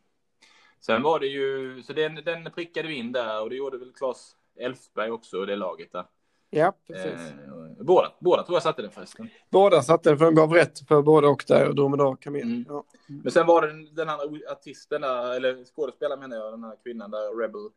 [0.79, 3.93] Sen var det ju, så den, den prickade vi in där och det gjorde väl
[3.93, 6.05] Claes Elfberg också, det laget där.
[6.49, 7.05] Ja, precis.
[7.05, 9.29] Eh, båda, båda tror jag satte den förresten.
[9.49, 12.41] Båda satte den, för de gav rätt för både och där, och Dromedar Kamel.
[12.41, 12.65] Mm.
[12.67, 12.85] Ja.
[13.07, 16.75] Men sen var det den, den här artisten där, eller skådespelaren menar jag, den här
[16.83, 17.69] kvinnan där, Rebel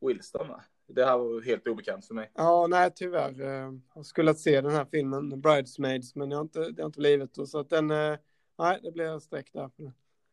[0.00, 0.64] Wilson va?
[0.86, 2.30] Det här var helt obekant för mig.
[2.34, 3.40] Ja, nej tyvärr.
[3.40, 6.98] Eh, jag skulle se den här filmen, Bridesmaids, men det har inte, det har inte
[6.98, 7.48] blivit.
[7.48, 8.16] Så att den, eh,
[8.58, 9.70] nej, det blev streck där.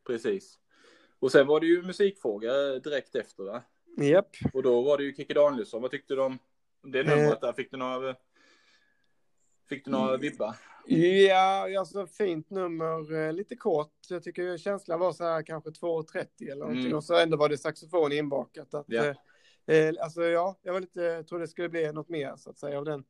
[0.08, 0.60] Precis.
[1.20, 3.62] Och sen var det ju musikfråga direkt efter va?
[3.98, 4.30] Japp.
[4.54, 5.82] Och då var det ju Kikki Danielsson.
[5.82, 6.40] Vad tyckte du om
[6.84, 7.54] det numret där?
[7.54, 8.16] Fick du några,
[9.70, 10.56] fick du några vibbar?
[10.88, 13.94] Ja, alltså fint nummer, eh, lite kort.
[14.10, 16.86] Jag tycker känslan var så här kanske 2.30 eller någonting.
[16.86, 16.98] Mm.
[16.98, 18.74] Och så ändå var det saxofon inbakat.
[18.74, 19.04] Att, ja.
[19.68, 22.78] eh, alltså ja, jag var lite, trodde det skulle bli något mer så att säga
[22.78, 23.04] av den.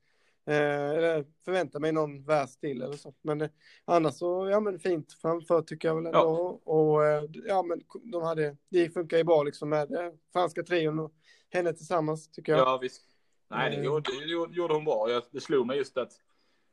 [0.48, 3.14] Eh, eller förvänta mig någon vers till eller så.
[3.22, 3.50] Men eh,
[3.86, 6.20] annars så, ja men fint framför tycker jag väl ändå.
[6.66, 6.72] Ja.
[6.74, 11.00] Och eh, ja men de hade, det funkar ju bra liksom med eh, franska trion
[11.00, 11.14] och
[11.50, 12.62] henne tillsammans tycker jag.
[12.62, 13.02] Ja visst.
[13.48, 13.84] Nej, det eh.
[13.84, 15.10] gjorde, det gjorde hon bra.
[15.10, 16.12] Jag, det slog mig just att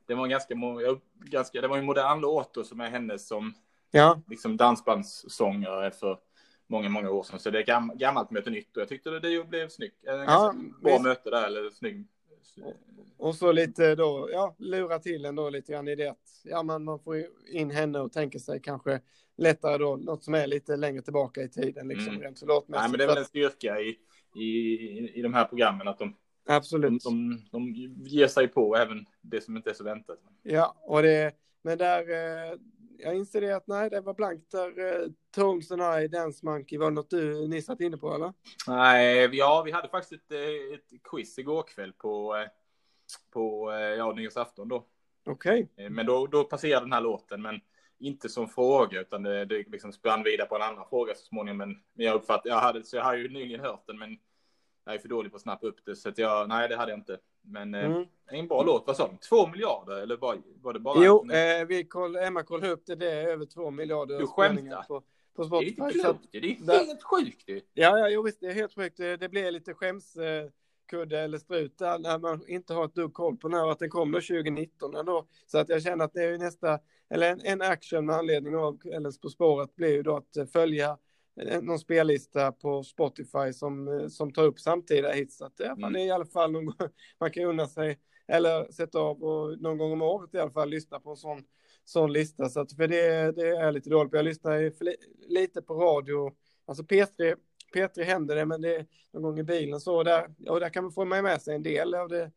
[0.07, 0.55] det var en ganska,
[1.15, 3.55] ganska det var en modern låt då, som är hennes som
[3.91, 4.21] ja.
[4.27, 6.19] liksom dansbandssångare för
[6.67, 7.39] många, många år sedan.
[7.39, 10.05] Så det är gammalt möte nytt och jag tyckte det, det blev snyggt.
[10.05, 11.03] En ja, bra visst.
[11.03, 12.07] möte där, eller snygg
[13.17, 16.63] och så lite då, ja, lura till en då lite grann i det att, ja,
[16.63, 19.01] man, man får in henne och tänker sig kanske
[19.37, 22.23] lättare då, något som är lite längre tillbaka i tiden, liksom, mm.
[22.23, 23.99] rent Nej, men det är väl en styrka i,
[24.35, 27.03] i, i de här programmen att de, Absolut.
[27.05, 27.75] De, de, de
[28.07, 30.19] ger sig på även det som inte är så väntat.
[30.43, 32.59] Ja, och det, men där, eh,
[32.99, 35.03] jag inser det att nej, det var blankt där.
[35.03, 38.33] Eh, Tones and I, Dance Monkey, var det något du, ni satt inne på eller?
[38.67, 42.49] Nej, ja, vi hade faktiskt ett, eh, ett quiz igår kväll på, eh,
[43.33, 44.87] på ja, nyårsafton då.
[45.27, 45.69] Okej.
[45.73, 45.89] Okay.
[45.89, 47.61] Men då, då passerade den här låten, men
[47.99, 51.59] inte som fråga, utan det, det liksom spann vidare på en annan fråga så småningom.
[51.59, 54.19] Men jag uppfattade, jag hade, så jag har ju nyligen hört den, men
[54.85, 56.93] jag är för dålig på att snappa upp det, så att jag, nej, det hade
[56.93, 57.19] jag inte.
[57.43, 58.01] Men eh, mm.
[58.01, 59.17] eh, en bra låt, vad sa du?
[59.29, 61.05] Två miljarder eller var, var det bara?
[61.05, 64.19] Jo, eh, vi koll, Emma kollade upp det, det är över två miljarder.
[64.19, 64.83] Du skämtar?
[64.83, 65.03] På,
[65.37, 65.75] på Spotify.
[65.75, 67.61] Det är inte klokt, det är helt sjukt ju.
[67.75, 68.97] Ja, ja, jo, visst, det är helt sjukt.
[68.97, 73.37] Det, det blir lite skämskudde eller strut där när man inte har ett dugg koll
[73.37, 75.27] på när att den kommer 2019 ändå.
[75.47, 76.79] Så att jag känner att det är nästa,
[77.11, 80.99] eller en, en action med anledning av, eller På spåret blir ju då att följa
[81.63, 85.37] någon spellista på Spotify som, som tar upp samtida hits.
[85.37, 86.03] Så att ja, man mm.
[86.03, 86.73] är i alla fall någon,
[87.21, 90.71] man kan unna sig eller sätta av och någon gång om året i alla fall
[90.71, 91.45] lyssna på en sån,
[91.85, 92.49] sån lista.
[92.49, 94.13] Så att, för det, det är lite dåligt.
[94.13, 94.73] Jag lyssnar
[95.29, 96.35] lite på radio,
[96.67, 97.37] alltså P3,
[97.75, 100.85] P3 händer det, men det är någon gång i bilen så där, och där kan
[100.85, 102.31] man få med sig en del av det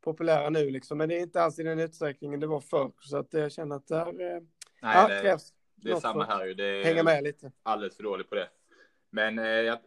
[0.00, 2.92] populära nu liksom, men det är inte alls i den utsträckningen det var förr.
[3.00, 4.42] Så att jag känner att där Nej,
[4.82, 5.20] ja, det...
[5.20, 6.54] krävs det är samma här ju.
[6.54, 7.52] Det är hänga med lite.
[7.62, 8.48] Alldeles för dåligt på det.
[9.10, 9.78] Men eh, jag,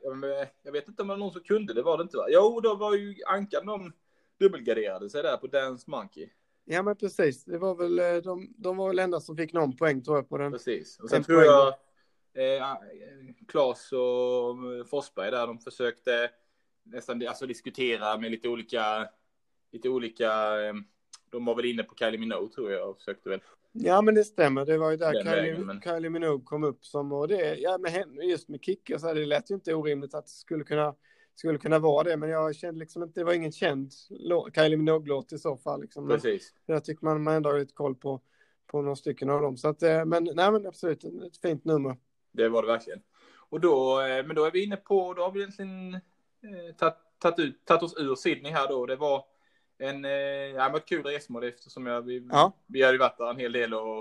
[0.63, 2.25] jag, vet inte om det var någon som kunde, det var det inte va?
[2.29, 3.93] Jo, då var ju Ankan de
[4.39, 6.29] dubbelgarderade sig där på Dance Monkey.
[6.65, 7.43] Ja, men precis.
[7.43, 10.29] Det var väl, eh, de, de var väl enda som fick någon poäng tror jag
[10.29, 10.51] på den.
[10.51, 10.99] Precis.
[10.99, 11.67] Och sen tror jag
[12.33, 12.65] eh,
[13.47, 16.29] Claes och Forsberg där, de försökte
[16.83, 19.09] nästan alltså, diskutera med lite olika,
[19.71, 20.73] lite olika, eh,
[21.29, 24.23] de var väl inne på Kylie Minogue tror jag och försökte väl Ja, men det
[24.23, 24.65] stämmer.
[24.65, 25.81] Det var ju där Kylie, men...
[25.81, 29.25] Kylie Minogue kom upp som och det, ja, med just med Kicka så här, det
[29.25, 30.95] lät ju inte orimligt att det skulle kunna,
[31.35, 33.91] skulle kunna vara det, men jag kände liksom inte, det var ingen känd
[34.55, 35.81] Kylie Minogue-låt i så fall.
[35.81, 36.07] Liksom.
[36.07, 36.53] Precis.
[36.65, 38.21] Men jag tycker man, man ändå har lite koll på,
[38.67, 39.57] på några stycken av dem.
[39.57, 41.97] Så att, eh, men nej, men absolut, ett fint nummer.
[42.31, 43.01] Det var det verkligen.
[43.49, 46.89] Och då, eh, men då är vi inne på, då har vi egentligen eh,
[47.65, 48.85] tagit oss ur Sydney här då.
[48.85, 49.25] Det var
[49.79, 52.51] en, eh, ja, ett kul resmål eftersom jag, vi, ja.
[52.67, 53.95] vi hade varit där en hel del och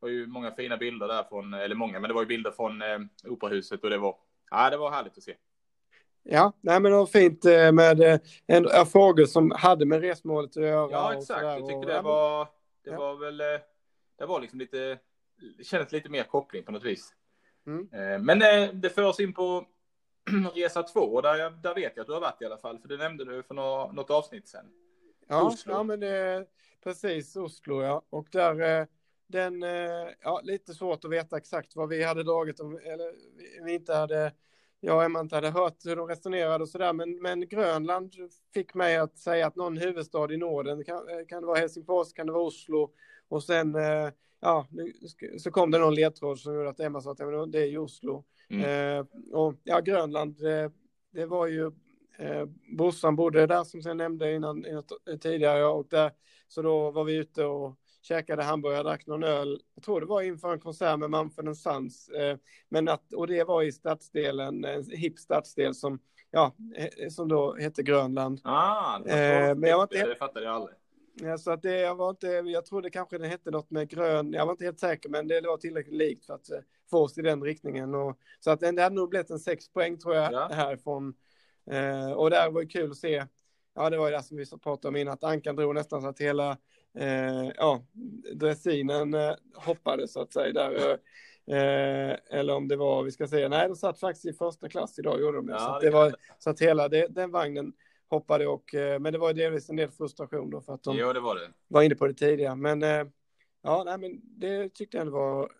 [0.00, 2.50] det var ju många fina bilder där från, eller många, men det var ju bilder
[2.50, 4.16] från eh, operahuset och det var
[4.50, 5.36] ja, det var härligt att se.
[6.22, 10.50] Ja, nej men det var fint eh, med en, en frågor som hade med resmålet
[10.50, 10.90] att göra.
[10.90, 11.42] Ja, exakt.
[11.42, 12.48] Jag tyckte det var,
[12.84, 12.98] det ja.
[12.98, 13.36] var väl,
[14.18, 14.98] det var liksom lite,
[15.58, 17.14] det kändes lite mer koppling på något vis.
[17.66, 18.24] Mm.
[18.24, 18.38] Men
[18.80, 19.66] det för oss in på
[20.54, 22.96] resa två, där, där vet jag att du har varit i alla fall, för det
[22.96, 24.66] nämnde du för något, något avsnitt sen.
[25.30, 25.72] Ja, Oslo.
[25.72, 26.46] ja men det,
[26.84, 28.02] precis, Oslo ja.
[28.10, 28.86] Och där,
[29.26, 29.62] den,
[30.20, 33.14] ja, lite svårt att veta exakt vad vi hade dragit om, eller
[33.64, 34.32] vi inte hade
[34.80, 38.14] jag och Emma inte hade hört hur de resonerade och sådär, men, men Grönland
[38.54, 42.26] fick mig att säga att någon huvudstad i Norden, kan, kan det vara Helsingfors, kan
[42.26, 42.92] det vara Oslo,
[43.28, 44.66] och sen, eh, ja,
[45.38, 48.24] så kom det någon ledtråd som gjorde att Emma sa att det är ju Oslo.
[48.48, 48.98] Mm.
[48.98, 50.70] Eh, och ja, Grönland, eh,
[51.12, 51.72] det var ju,
[52.20, 52.44] eh,
[52.76, 54.84] brorsan bodde där som jag nämnde innan, innan
[55.20, 56.10] tidigare, och där,
[56.48, 59.60] så då var vi ute och käkade hamburgare, drack någon öl.
[59.74, 62.08] Jag tror det var inför en konsert med Mumford Sons.
[62.08, 62.36] Eh,
[62.68, 65.98] men att, och det var i stadsdelen, en hipp stadsdel som,
[66.30, 66.54] ja,
[67.10, 68.40] som då hette Grönland.
[68.44, 70.76] Ah, det, eh, men jag var inte, det fattade jag aldrig.
[71.22, 74.32] Ja, så att det, jag var inte, jag trodde kanske den hette något med grön,
[74.32, 76.58] jag var inte helt säker, men det var tillräckligt likt för att eh,
[76.90, 77.94] få oss i den riktningen.
[77.94, 80.48] Och, så att det hade nog blivit en sex poäng tror jag ja.
[80.52, 81.14] härifrån.
[81.70, 83.26] Eh, och där var det kul att se,
[83.74, 86.08] ja det var ju det som vi pratade om innan, att Ankan drog nästan så
[86.08, 86.56] att hela
[86.98, 87.84] eh, ja,
[88.34, 90.98] dressinen eh, hoppade så att säga där.
[91.46, 94.98] Eh, eller om det var, vi ska säga, nej de satt faktiskt i första klass
[94.98, 97.72] idag gjorde de ja, så, det det var, så att hela det, den vagnen
[98.08, 101.12] hoppade och, eh, men det var delvis en del frustration då för att de jo,
[101.12, 101.52] det var, det.
[101.68, 102.56] var inne på det tidigare.
[102.56, 103.04] Men eh,
[103.62, 105.50] ja, nej men det tyckte jag var,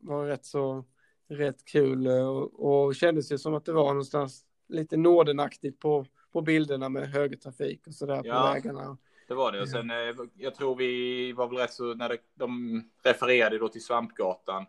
[0.00, 0.84] var rätt så
[1.28, 6.40] rätt kul och, och kändes ju som att det var någonstans lite Nordenaktigt på, på
[6.40, 8.40] bilderna med högertrafik och sådär ja.
[8.40, 8.96] på vägarna.
[9.28, 9.62] Det var det.
[9.62, 9.96] Och sen, eh,
[10.34, 14.66] jag tror vi var väl rätt så när det, de refererade då till Svampgatan.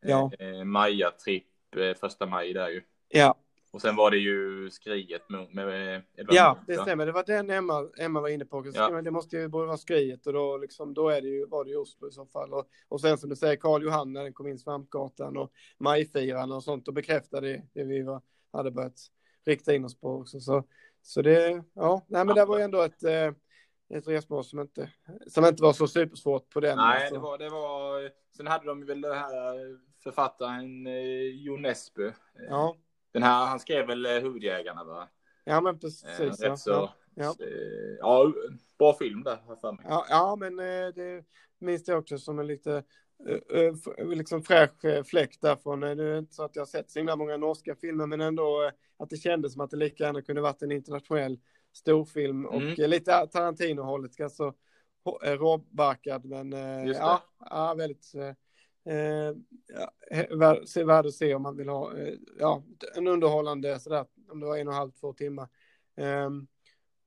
[0.00, 0.30] Ja.
[0.38, 2.82] Eh, Maja-tripp, eh, första maj där ju.
[3.08, 3.34] Ja.
[3.72, 7.06] Och sen var det ju skriet med, med Edvard Ja, det stämmer.
[7.06, 8.64] Det var den Emma, Emma var inne på.
[8.74, 9.02] Ja.
[9.02, 11.76] Det måste ju vara skriet och då, liksom, då är det ju, var det ju
[11.76, 12.52] Oslo i så fall.
[12.52, 16.52] Och, och sen som du säger, Karl Johan när den kom in Svampgatan och Majfiran
[16.52, 18.98] och sånt och bekräftade det, det vi var, hade börjat
[19.44, 20.40] rikta in oss på också.
[20.40, 20.64] Så,
[21.02, 23.32] så det, ja, nej men det var ju ändå ett, eh,
[23.94, 24.90] ett resmål som inte,
[25.26, 26.76] som inte var så supersvårt på den.
[26.76, 27.14] Nej, alltså.
[27.14, 32.12] det, var, det var, sen hade de väl det här författaren eh, Jon Nesbø.
[32.48, 32.76] Ja.
[33.12, 35.08] Den här, han skrev väl eh, Huvudjägarna va?
[35.44, 36.38] Ja men precis.
[36.38, 36.56] Ja.
[36.56, 37.34] så, ja.
[38.00, 38.32] ja,
[38.78, 39.86] bra film där har för mig.
[39.88, 40.56] Ja, ja men
[40.94, 41.24] det
[41.58, 42.84] minns jag också som en lite
[44.14, 45.80] liksom fräsch fläkt därifrån.
[45.80, 48.70] Det är inte så att jag har sett så himla många norska filmer, men ändå
[48.98, 51.38] att det kändes som att det lika gärna kunde varit en internationell
[51.72, 52.90] storfilm och mm.
[52.90, 54.54] lite Tarantino-hållet, alltså
[55.22, 59.34] råbarkad, men eh, ja, ja, väldigt eh,
[59.68, 62.62] ja, värd att se om man vill ha eh, ja,
[62.96, 65.48] en underhållande sådär, om det var en och en halv, två timmar.
[65.96, 66.30] Eh,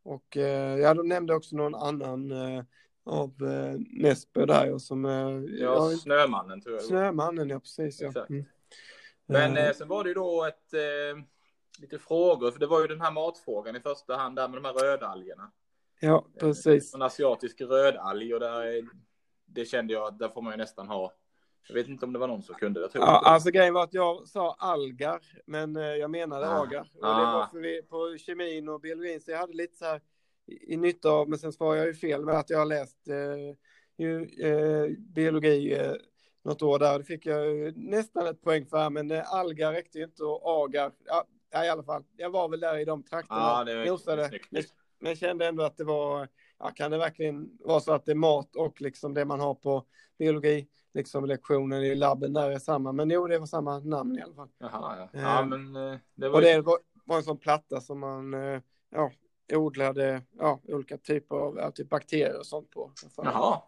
[0.03, 2.63] och eh, ja, de nämnde också någon annan eh,
[3.05, 5.05] av eh, Nesbø där och som...
[5.05, 6.83] ja, ja, Snömannen tror jag.
[6.83, 8.01] Snömannen, ja precis.
[8.01, 8.25] Ja.
[8.29, 8.45] Mm.
[9.25, 10.73] Men eh, sen var det ju då ett
[11.79, 14.65] lite frågor, för det var ju den här matfrågan i första hand där med de
[14.65, 15.51] här rödalgerna.
[15.99, 16.93] Ja, precis.
[16.93, 18.89] En asiatisk rödalg och där,
[19.45, 21.13] det kände jag att där får man ju nästan ha.
[21.67, 22.89] Jag vet inte om det var någon som kunde det.
[22.93, 26.63] Ja, alltså grejen var att jag sa algar, men eh, jag menade ah.
[26.63, 26.91] agar.
[26.93, 27.19] Och ah.
[27.19, 30.01] det var för vi på kemin och biologin, så jag hade lite så här
[30.47, 33.55] i nytta av, men sen svarade jag ju fel med att jag har läst eh,
[33.97, 35.93] ju, eh, biologi eh,
[36.43, 36.97] något år där.
[36.97, 40.91] Det fick jag nästan ett poäng för, men eh, algar räckte ju inte och agar.
[41.05, 42.03] Ja, ja, i alla fall.
[42.17, 43.39] Jag var väl där i de trakterna.
[43.39, 43.85] Ja, det var
[44.49, 44.63] men,
[44.99, 46.27] men kände ändå att det var,
[46.59, 49.53] ja, kan det verkligen vara så att det är mat och liksom det man har
[49.53, 49.85] på
[50.17, 52.91] biologi, liksom lektionen i labben där är samma.
[52.91, 54.49] Men jo, det var samma namn i alla fall.
[54.57, 55.19] Jaha, ja.
[55.19, 56.35] ja eh, men eh, det var...
[56.35, 59.11] Och det var, var en sån platta som man, eh, ja,
[59.53, 62.91] odlade, ja, olika typer av ja, typ bakterier och sånt på.
[63.17, 63.61] Jaha.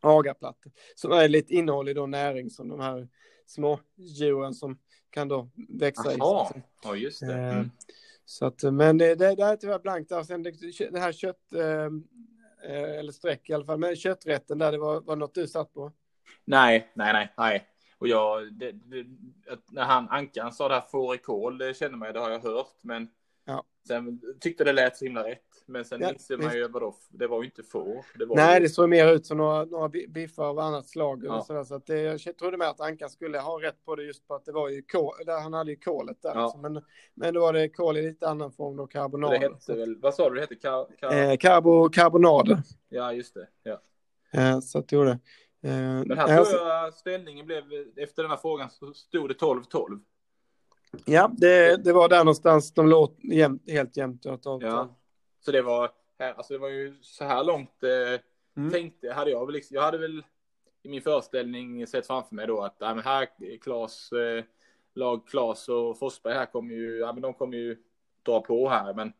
[0.00, 0.72] Agaplattor.
[0.94, 3.08] Som är lite innehållig då näring som de här
[3.46, 4.78] små djuren som
[5.10, 6.52] kan då växa Aha.
[6.56, 6.62] i.
[6.82, 7.34] Ja, just det.
[7.34, 7.70] Eh, mm.
[8.24, 10.22] Så att, men det, det, det är tyvärr blankt där.
[10.22, 10.50] Sen det,
[10.90, 11.84] det här kött, eh,
[12.70, 15.74] eh, eller streck i alla fall, men kötträtten där, det var, var något du satt
[15.74, 15.92] på?
[16.44, 17.68] Nej, nej, nej, nej.
[17.98, 19.06] Och jag, det, det,
[19.70, 22.76] när han, Ankan sa det här fårikål, det känner man ju, det har jag hört,
[22.82, 23.08] men
[23.44, 23.64] ja.
[23.88, 25.42] sen tyckte det lät så himla rätt.
[25.66, 28.18] Men sen ja, inser man ju vadå, det var ju inte får.
[28.18, 28.60] Det var Nej, ju...
[28.60, 31.24] det såg mer ut som några, några biffar av annat slag.
[31.24, 31.38] Ja.
[31.38, 34.02] Och sådär, så att det, jag trodde med att Ankan skulle ha rätt på det
[34.02, 36.34] just på att det var ju kol, där han hade ju kolet där.
[36.34, 36.40] Ja.
[36.40, 36.58] Alltså.
[36.58, 36.82] Men,
[37.14, 39.30] men då var det kol i lite annan form då, karbonad.
[39.30, 40.54] Det hette väl, vad sa du det hette?
[40.54, 41.12] Kar, kar...
[41.12, 42.62] Eh, karbo, karbonad.
[42.88, 43.48] Ja, just det.
[43.62, 43.82] Ja.
[44.32, 45.18] Eh, så att det gjorde.
[45.64, 47.64] Eh, men här tror jag ställningen blev,
[47.96, 50.00] efter den här frågan så stod det 12-12.
[51.04, 54.24] Ja, det, det var där någonstans de låg jämt, helt jämnt.
[54.24, 54.88] Ja,
[55.40, 58.20] så det var, här, alltså det var ju så här långt eh,
[58.56, 58.70] mm.
[58.70, 60.22] tänkte, hade jag väl, liksom, jag hade väl
[60.82, 63.28] i min föreställning sett framför mig då att, ja men här,
[63.60, 64.44] Klas, eh,
[64.94, 67.76] lag Klas och Forsberg här kommer ju, ja men de kommer ju
[68.22, 69.12] dra på här, men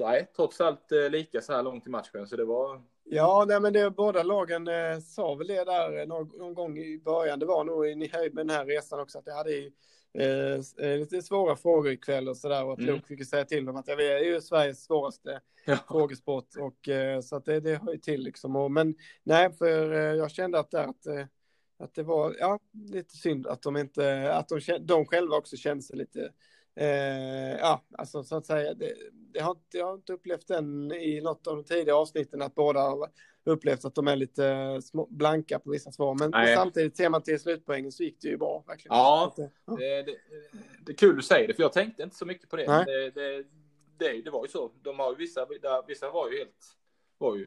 [0.00, 3.60] nej, trots allt eh, lika så här långt i matchen, så det var Ja, nej,
[3.60, 7.38] men det, båda lagen eh, sa väl det där någon, någon, gång i början.
[7.38, 9.72] Det var nog i höjd med den här resan också att det hade ju,
[10.18, 12.94] eh, eh lite svåra frågor ikväll och sådär och att mm.
[12.94, 15.78] Luke fick säga till dem att ja, vi är ju Sveriges svåraste ja.
[15.88, 18.56] frågesport och eh, så att det, det hör ju till liksom.
[18.56, 21.26] Och, men nej, för eh, jag kände att, det, att, eh,
[21.78, 25.82] att det var ja, lite synd att de inte, att de, de själva också kände
[25.82, 26.32] sig lite
[26.76, 31.20] Eh, ja, alltså så att säga, det, det har, jag har inte upplevt den i
[31.20, 33.08] något av de tidigare avsnitten att båda har
[33.44, 36.16] upplevt att de är lite små, blanka på vissa svar.
[36.18, 36.56] Men Nej.
[36.56, 38.64] samtidigt ser man till slutpoängen så gick det ju bra.
[38.66, 38.96] Verkligen.
[38.96, 39.76] Ja, det, ja.
[39.76, 40.16] Det, det,
[40.86, 42.66] det, är kul du säger det, för jag tänkte inte så mycket på det.
[42.66, 43.44] Men det, det,
[43.98, 44.70] det, det, var ju så.
[44.82, 45.46] De har ju vissa,
[45.88, 46.76] vissa var ju helt,
[47.18, 47.42] var ju,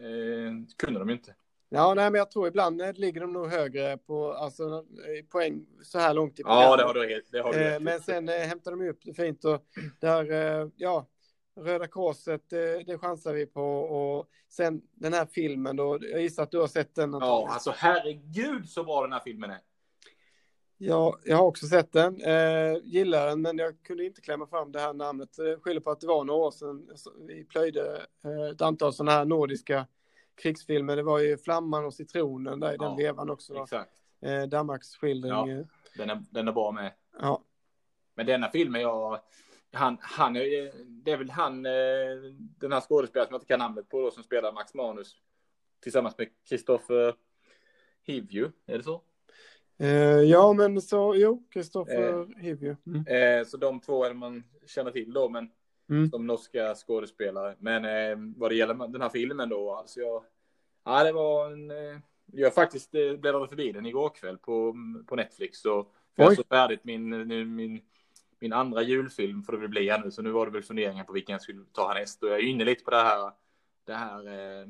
[0.00, 1.34] eh, kunde de inte.
[1.70, 4.84] Ja, nej, men jag tror ibland ligger de nog högre på alltså,
[5.28, 6.64] poäng så här långt i programmet.
[6.64, 9.00] Ja, det har du helt det har du eh, Men sen eh, hämtar de upp
[9.04, 9.64] det fint och
[10.00, 11.06] där, eh, ja,
[11.64, 16.42] Röda Korset, det, det chansar vi på och sen den här filmen då, jag gissar
[16.42, 17.12] att du har sett den.
[17.12, 19.60] Ja, alltså herregud så bra den här filmen är.
[20.80, 22.20] Ja, jag har också sett den.
[22.20, 25.28] Eh, gillar den, men jag kunde inte klämma fram det här namnet.
[25.38, 26.88] Jag skyller på att det var några år sedan
[27.26, 29.86] vi plöjde eh, ett antal sådana här nordiska
[30.42, 30.96] krigsfilmer.
[30.96, 33.62] Det var ju Flamman och citronen där i den ja, vevan också.
[33.62, 33.90] Exakt.
[34.20, 35.32] Eh, Danmarks skildring.
[35.32, 35.64] Ja, eh.
[35.96, 36.92] den, är, den är bra med.
[37.20, 37.42] Ja.
[38.14, 39.20] Men denna filmen, jag,
[39.72, 41.72] han, han är, det är väl han, eh,
[42.58, 45.16] den här skådespelaren som jag inte kan namnet på då, som spelar Max Manus
[45.80, 47.14] tillsammans med Kristoffer
[48.02, 49.02] Hivju, är det så?
[49.78, 52.76] Eh, ja, men så, jo, Kristoffer eh, Hivju.
[52.86, 53.06] Mm.
[53.06, 55.50] Eh, så de två är man känner till då, men
[55.90, 56.10] mm.
[56.10, 57.56] som norska skådespelare.
[57.58, 60.24] Men eh, vad det gäller den här filmen då, alltså jag,
[60.84, 61.98] ja det var en, eh,
[62.32, 64.76] jag faktiskt eh, bläddrade förbi den igår kväll på,
[65.06, 67.80] på Netflix och jag såg färdigt min, min,
[68.40, 71.04] min andra julfilm får det väl bli här nu, så nu var det väl funderingar
[71.04, 73.32] på vilken jag skulle ta härnäst och jag är inne lite på det här,
[73.86, 74.66] det här eh,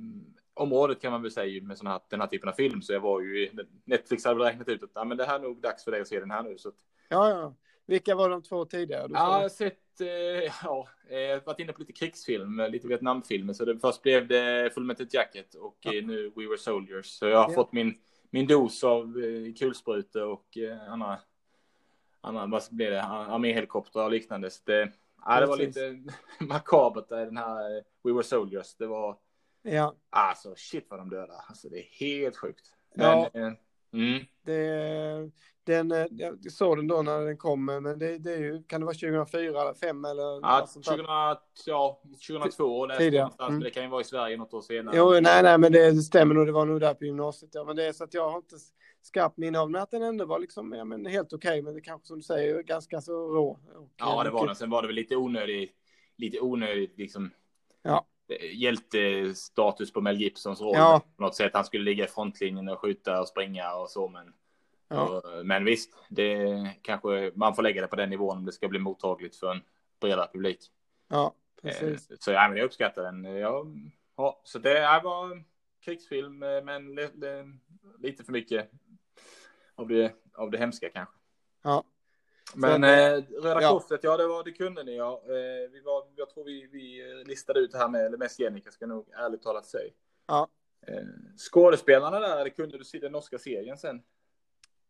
[0.55, 3.01] området kan man väl säga med sån här, den här typen av film, så jag
[3.01, 3.51] var ju,
[3.85, 6.01] Netflix hade väl räknat ut att ja, men det här är nog dags för dig
[6.01, 6.59] att se den här nu.
[6.59, 6.77] Så att...
[7.09, 7.55] Ja, ja.
[7.89, 9.07] Vilka var de två tidigare?
[9.11, 13.53] Ja, jag har sett, eh, ja, eh, varit inne på lite krigsfilm, lite Vietnamfilmer.
[13.53, 15.95] Så det, först blev det Full Metal Jacket och ja.
[15.95, 17.07] Eh, nu We Were Soldiers.
[17.07, 17.55] Så jag har ja.
[17.55, 17.95] fått min,
[18.31, 21.19] min dos av eh, kulsprutor och eh, andra,
[22.29, 24.51] andra, vad blir det, arméhelikoptrar och liknande.
[24.51, 24.93] Så det,
[25.25, 25.99] ja, det var lite
[26.41, 28.75] makabert den här eh, We Were Soldiers.
[28.75, 29.17] Det var,
[29.63, 29.95] ja.
[30.11, 31.45] alltså shit vad de dödar.
[31.49, 32.73] Alltså det är helt sjukt.
[32.95, 33.31] Men, ja.
[33.35, 33.53] Eh,
[33.93, 34.25] mm.
[34.45, 35.31] Det,
[35.69, 38.81] den, eh, jag såg den då när den kom, men det, det är ju, kan
[38.81, 40.23] det vara 2004 eller 2005 eller?
[40.23, 41.07] Ja, 2000,
[41.67, 43.31] ja 2002 tidigare.
[43.41, 43.61] Mm.
[43.61, 44.97] Det kan ju vara i Sverige något år senare.
[44.97, 46.47] Jo, nej, nej, men det stämmer nog.
[46.47, 47.51] Det var nog där på gymnasiet.
[47.55, 48.57] Ja, men det är så att jag har inte
[49.09, 51.75] skarpt minne av, men att den ändå var liksom, ja, men helt okej, okay, men
[51.75, 53.49] det kanske som du säger, ganska så rå.
[53.75, 54.57] Och, ja, det var den.
[54.57, 55.73] Sen var det väl lite onödigt,
[56.17, 57.31] lite onödigt liksom.
[57.83, 58.07] Ja.
[58.53, 61.03] Hjältestatus på Mel Gibsons roll ja.
[61.17, 61.51] på något sätt.
[61.55, 64.33] Han skulle ligga i frontlinjen och skjuta och springa och så, men
[64.89, 65.23] Ja.
[65.45, 68.79] Men visst, det kanske man får lägga det på den nivån om det ska bli
[68.79, 69.63] mottagligt för en
[70.01, 70.59] bredare publik.
[71.09, 72.11] Ja, precis.
[72.11, 73.25] Eh, så ja, men jag uppskattar den.
[73.25, 73.67] Ja,
[74.17, 75.45] ja, så det var
[75.85, 76.95] krigsfilm, eh, men
[77.99, 78.71] lite för mycket
[79.79, 81.15] av det, av det hemska kanske.
[81.63, 81.85] Ja.
[82.55, 83.71] Men eh, Röda ja.
[83.71, 85.23] Korset, ja det, var, det kunde ni ja.
[85.25, 88.71] Eh, vi var, jag tror vi, vi listade ut det här med, eller mest Jennica
[88.71, 89.93] ska nog ärligt talat säga.
[90.27, 90.49] Ja.
[90.87, 91.05] Eh,
[91.37, 94.03] skådespelarna där, kunde du se den norska serien sen?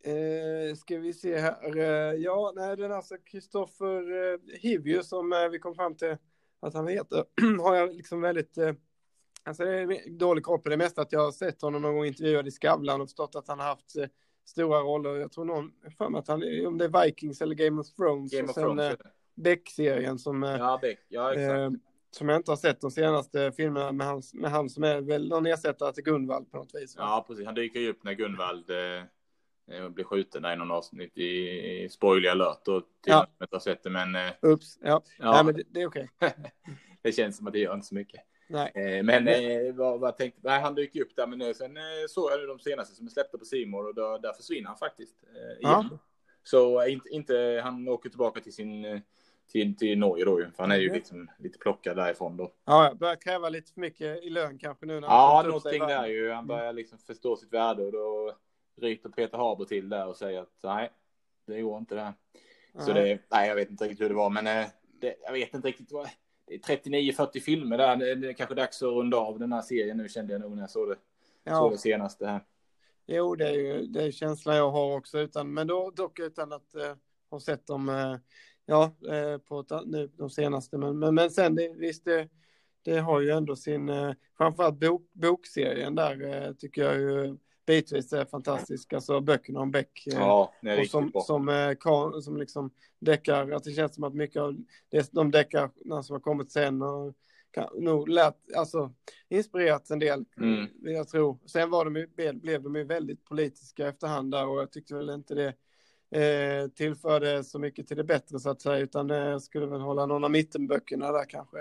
[0.05, 1.77] Eh, ska vi se här.
[1.77, 6.17] Eh, ja, nej, den alltså Kristoffer eh, Hivju som eh, vi kom fram till
[6.61, 7.25] att han heter
[7.63, 8.59] har jag liksom väldigt.
[9.43, 12.05] Alltså det är dålig koll på det mesta att jag har sett honom någon gång
[12.05, 13.95] intervjuad i Skavlan och förstått att han har haft
[14.49, 15.15] stora roller.
[15.15, 18.33] Jag tror någon för mig att han om det är Vikings eller Game of Thrones
[18.33, 18.97] Game och sen Thrones, eh,
[19.35, 20.43] Beck-serien som.
[20.43, 20.99] Eh, ja, Beck.
[21.09, 21.35] Ja.
[21.35, 21.71] Eh,
[22.11, 25.29] som jag inte har sett de senaste filmerna med han, med han som är väl
[25.29, 26.97] någon ersättare till Gunvald på något vis.
[26.97, 27.03] Va?
[27.03, 27.47] Ja, precis.
[27.47, 29.05] Han dyker ju upp när Gunvald eh
[29.71, 33.27] Eh, blir skjuten där i någon avsnitt i spoiler alert och ja.
[33.43, 34.15] inte har sett det men.
[34.15, 35.03] Eh, Ups, ja.
[35.19, 35.33] ja.
[35.33, 36.11] Nej, men det, det är okej.
[36.17, 36.31] Okay.
[37.03, 38.21] det känns som att det gör inte så mycket.
[38.49, 38.73] Nej.
[38.75, 42.31] Eh, men eh, vad, vad tänkte, nej, han dyker upp där men sen eh, såg
[42.31, 45.17] jag nu de senaste som är släppta på Simor och då, där försvinner han faktiskt.
[45.61, 45.89] Ja.
[46.43, 49.03] Så inte, inte, han åker tillbaka till sin
[49.49, 52.53] till, till Norge då för han är ju liksom lite plockad därifrån då.
[52.65, 56.31] Ja, börjar kräva lite för mycket i lön kanske nu när Ja, någonting där ju.
[56.31, 58.37] Han börjar liksom förstå sitt värde och då
[58.81, 60.91] ryter Peter Haber till där och säger att nej,
[61.47, 62.15] det går inte det.
[62.85, 64.45] Så det, nej, jag vet inte riktigt hur det var, men
[65.01, 66.09] det, jag vet inte riktigt vad.
[66.49, 67.97] Det är 39-40 filmer där.
[67.97, 70.63] Det är kanske dags att runda av den här serien nu kände jag nog när
[70.63, 70.97] jag såg det,
[71.45, 71.57] ja.
[71.57, 72.45] såg det senaste här.
[73.07, 76.53] Jo, det är ju det är känslan jag har också, utan, men då, dock utan
[76.53, 76.95] att uh,
[77.31, 78.17] ha sett dem, uh,
[78.67, 80.79] ja, uh, på nu de senaste.
[80.79, 82.29] Men, men, men sen det, visst, det,
[82.83, 87.37] det har ju ändå sin, uh, framförallt bok, bokserien där tycker jag ju
[87.69, 88.93] bitvis är fantastisk.
[88.93, 90.03] Alltså böckerna om Beck.
[90.07, 91.21] Ja, det är och som, bra.
[91.21, 94.57] som, som, som liksom deckar, att det känns som att mycket av
[94.89, 97.15] det, de deckarna som har kommit sen och
[97.51, 98.93] kan, nog lärt, alltså
[99.29, 100.69] inspirerat en del, mm.
[100.81, 101.39] jag tror.
[101.47, 105.11] Sen var de ju, blev de ju väldigt politiska efterhand där och jag tyckte väl
[105.11, 105.55] inte det
[106.11, 110.07] eh, tillförde så mycket till det bättre så att säga, utan eh, skulle väl hålla
[110.07, 111.59] någon av mittenböckerna där kanske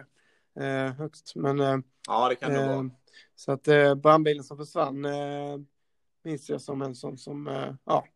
[0.59, 1.35] eh, högst.
[1.35, 1.77] Men, eh,
[2.07, 2.89] ja, det kan det eh, vara.
[3.35, 5.57] Så att eh, brandbilen som försvann eh,
[6.23, 8.07] minns jag som en sån som, eh, ja,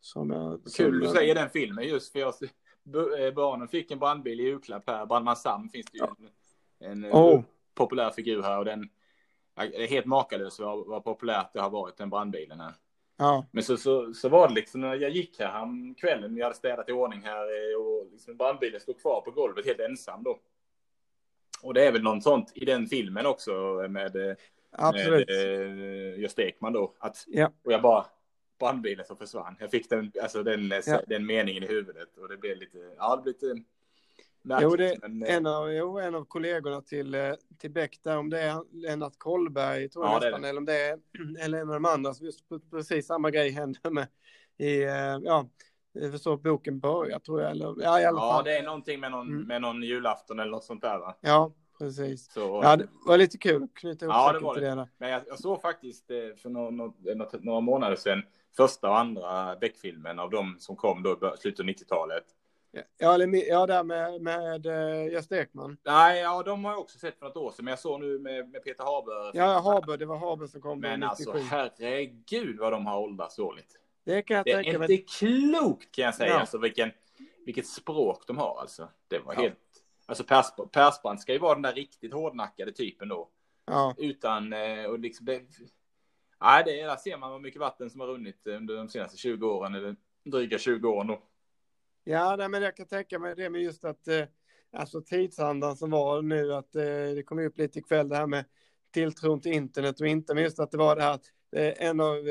[0.00, 0.60] som jag...
[0.76, 2.34] Kul du säger den filmen just för jag,
[3.34, 6.04] barnen fick en brandbil i julklapp här, Brandman Sam finns det ju.
[6.04, 6.16] Ja
[6.84, 7.42] en eh, oh.
[7.74, 8.88] populär figur här och den
[9.56, 12.74] är helt makalös vad, vad populärt det har varit, den brandbilen här.
[13.16, 13.46] Ja.
[13.50, 16.54] Men så, så, så var det liksom när jag gick här ham kvällen, vi hade
[16.54, 20.38] städat i ordning här eh, och liksom brandbilen stod kvar på golvet helt ensam då.
[21.62, 23.52] Och det är väl något sånt i den filmen också
[23.88, 24.36] med, eh,
[24.78, 25.28] Absolut.
[25.28, 26.94] med Gösta Ekman då.
[26.98, 27.52] Att, ja.
[27.64, 28.06] Och jag bara,
[28.58, 29.56] brandbilen som försvann.
[29.60, 31.00] Jag fick den, alltså den, ja.
[31.06, 33.64] den meningen i huvudet och det blev lite, ja det blev lite
[34.62, 38.18] Jo, det, men, eh, en, av, jo, en av kollegorna till, eh, till Beck där,
[38.18, 40.98] om det är Lennart Kollberg, tror jag nästan, eller om det är
[41.40, 44.06] eller en av de andra, just precis samma grej händer med
[44.58, 45.48] i, eh, ja,
[45.94, 47.50] är så boken börjar tror jag.
[47.50, 48.44] Eller, ja, i alla ja fall.
[48.44, 49.46] det är någonting med någon, mm.
[49.46, 51.16] med någon julafton eller något sånt där va?
[51.20, 51.52] Ja,
[51.84, 52.32] precis.
[52.32, 54.60] Så, ja, det var lite kul att knyta ihop ja, det var det.
[54.60, 56.06] det Men jag, jag, såg faktiskt
[56.36, 58.22] för några, några, några månader sedan
[58.56, 62.24] första och andra Beck-filmen av de som kom då i slutet av 90-talet.
[62.98, 65.76] Ja, eller, ja där med, med uh, Gösta Ekman.
[65.84, 68.18] Nej, ja, de har jag också sett för ett år sedan, men jag såg nu
[68.18, 69.30] med, med Peter Haber.
[69.34, 70.80] Ja, Haber, det var Haber som kom.
[70.80, 73.78] Men alltså, herregud vad de har åldrats dåligt.
[74.04, 74.88] Det kan jag det tänka mig.
[74.88, 76.40] Det är inte klokt kan jag säga, ja.
[76.40, 76.90] alltså vilken,
[77.46, 78.88] vilket språk de har alltså.
[79.08, 79.40] Det var ja.
[79.40, 79.58] helt,
[80.06, 83.30] alltså Pers, Persbrandt ska ju vara den där riktigt hårdnackade typen då.
[83.66, 83.94] Ja.
[83.98, 85.42] Utan, eh, och liksom det,
[86.40, 89.46] nej, det, där ser man hur mycket vatten som har runnit under de senaste 20
[89.46, 91.22] åren, eller dryga 20 åren då.
[92.04, 94.24] Ja, nej, men jag kan tänka mig det med just att eh,
[94.72, 96.82] alltså tidsandan som var nu, att eh,
[97.14, 98.44] det kom upp lite ikväll det här med
[98.90, 102.24] tilltron till internet och inte, men just att det var det här att en av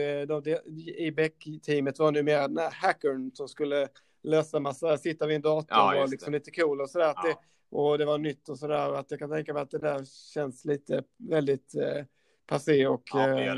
[0.43, 0.57] de,
[0.97, 3.88] i Beck-teamet var numera den här hackern som skulle
[4.24, 7.13] lösa massa, sitta vid en dator ja, och var liksom lite cool och sådär.
[7.15, 7.41] Ja.
[7.74, 10.65] Och det var nytt och sådär, att jag kan tänka mig att det där känns
[10.65, 12.05] lite väldigt eh,
[12.45, 13.55] passé och ja, det eh,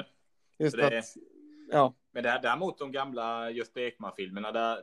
[0.59, 1.05] just det, att,
[1.71, 1.93] ja.
[2.11, 4.77] Men det här, däremot de gamla Gösta Ekman-filmerna, där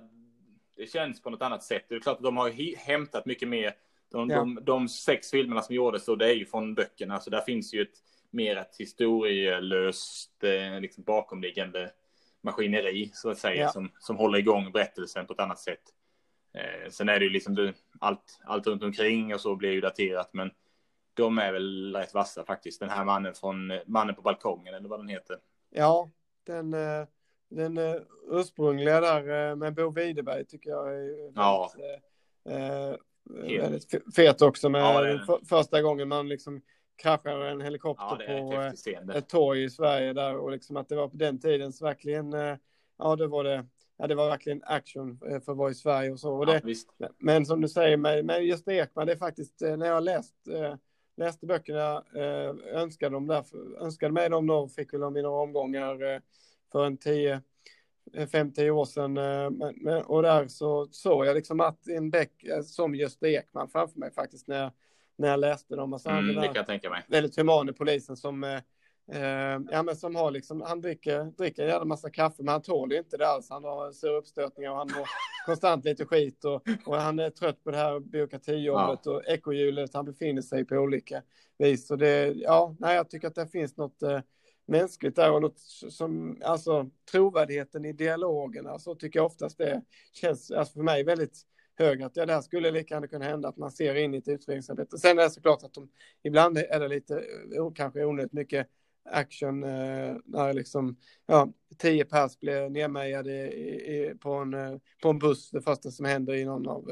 [0.76, 1.84] det känns på något annat sätt.
[1.88, 3.74] Det är klart att de har hämtat mycket mer.
[4.10, 4.36] De, ja.
[4.36, 7.74] de, de sex filmerna som gjordes, så det är ju från böckerna, så där finns
[7.74, 11.90] ju ett mer ett historielöst, eh, liksom bakomliggande
[12.40, 13.68] maskineri, så att säga, ja.
[13.68, 15.82] som, som håller igång berättelsen på ett annat sätt.
[16.54, 19.80] Eh, sen är det ju liksom det, allt, allt runt omkring och så blir ju
[19.80, 20.50] daterat, men
[21.14, 22.80] de är väl rätt vassa faktiskt.
[22.80, 25.36] Den här mannen från Mannen på balkongen eller vad den heter.
[25.70, 26.10] Ja,
[26.46, 27.06] den, eh,
[27.48, 31.70] den uh, ursprungliga där med Bo Widerberg tycker jag är väldigt, ja.
[32.48, 36.62] uh, väldigt fet också med ja, för, första gången man liksom
[36.96, 38.72] kraschar en helikopter ja,
[39.06, 41.84] på ett torg i Sverige där och liksom att det var på den tiden så
[41.84, 42.32] verkligen
[42.98, 46.20] ja det var det ja det var verkligen action för att vara i Sverige och
[46.20, 46.62] så och det,
[47.18, 50.34] men som du säger med, med just Ekman det är faktiskt när jag läst
[51.16, 52.04] läste böckerna
[52.72, 53.44] önskade dem där
[53.80, 56.20] önskade mig dem då fick väl dem i några omgångar
[56.72, 57.42] för en 10
[58.12, 59.16] 5-10 år sedan.
[59.16, 63.98] Eh, och där så såg jag liksom att en bäck eh, som Gösta Ekman framför
[63.98, 64.72] mig faktiskt när jag,
[65.16, 65.92] när jag läste dem.
[65.92, 67.02] Alltså mm, det kan jag tänka mig.
[67.08, 68.60] Väldigt humane polisen som,
[69.12, 72.62] eh, ja, men som har liksom, han dricker, dricker en jävla massa kaffe, men han
[72.62, 73.50] tål ju inte det alls.
[73.50, 75.08] Han har sura uppstötningar och han mår
[75.46, 79.12] konstant lite skit och, och han är trött på det här byråkratijobbet ja.
[79.12, 81.22] och ekohjulet han befinner sig på olika
[81.58, 81.86] vis.
[81.86, 84.02] Så det, ja, nej, jag tycker att det finns något
[84.66, 89.82] mänskligt där och något som, alltså trovärdigheten i dialogen, alltså tycker jag oftast det
[90.12, 91.42] känns, alltså för mig väldigt
[91.74, 94.18] hög, att ja, det här skulle lika gärna kunna hända, att man ser in i
[94.18, 94.98] ett utredningsarbete.
[94.98, 95.88] Sen är det såklart att de,
[96.22, 97.24] ibland är det lite,
[97.74, 98.66] kanske onödigt mycket
[99.04, 100.96] action eh, när liksom,
[101.26, 101.48] ja,
[101.78, 106.04] tio pers blir nedmejade i, i, på, en, eh, på en buss, det första som
[106.04, 106.90] händer i någon av,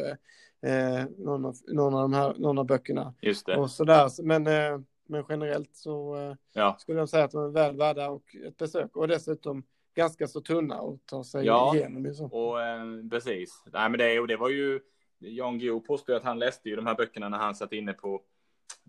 [0.67, 3.15] eh, någon av, någon av de här, någon av böckerna.
[3.21, 3.57] Just det.
[3.57, 4.81] Och sådär, men eh,
[5.11, 6.77] men generellt så eh, ja.
[6.79, 8.97] skulle jag säga att de är väl värda och ett besök.
[8.97, 9.63] Och dessutom
[9.95, 12.15] ganska så tunna och ta sig ja, igenom.
[12.15, 12.25] Så.
[12.25, 13.63] och eh, precis.
[13.73, 14.81] Nej, men det, och det var ju,
[15.19, 18.23] Jan Guillou påstod att han läste ju de här böckerna när han satt inne på,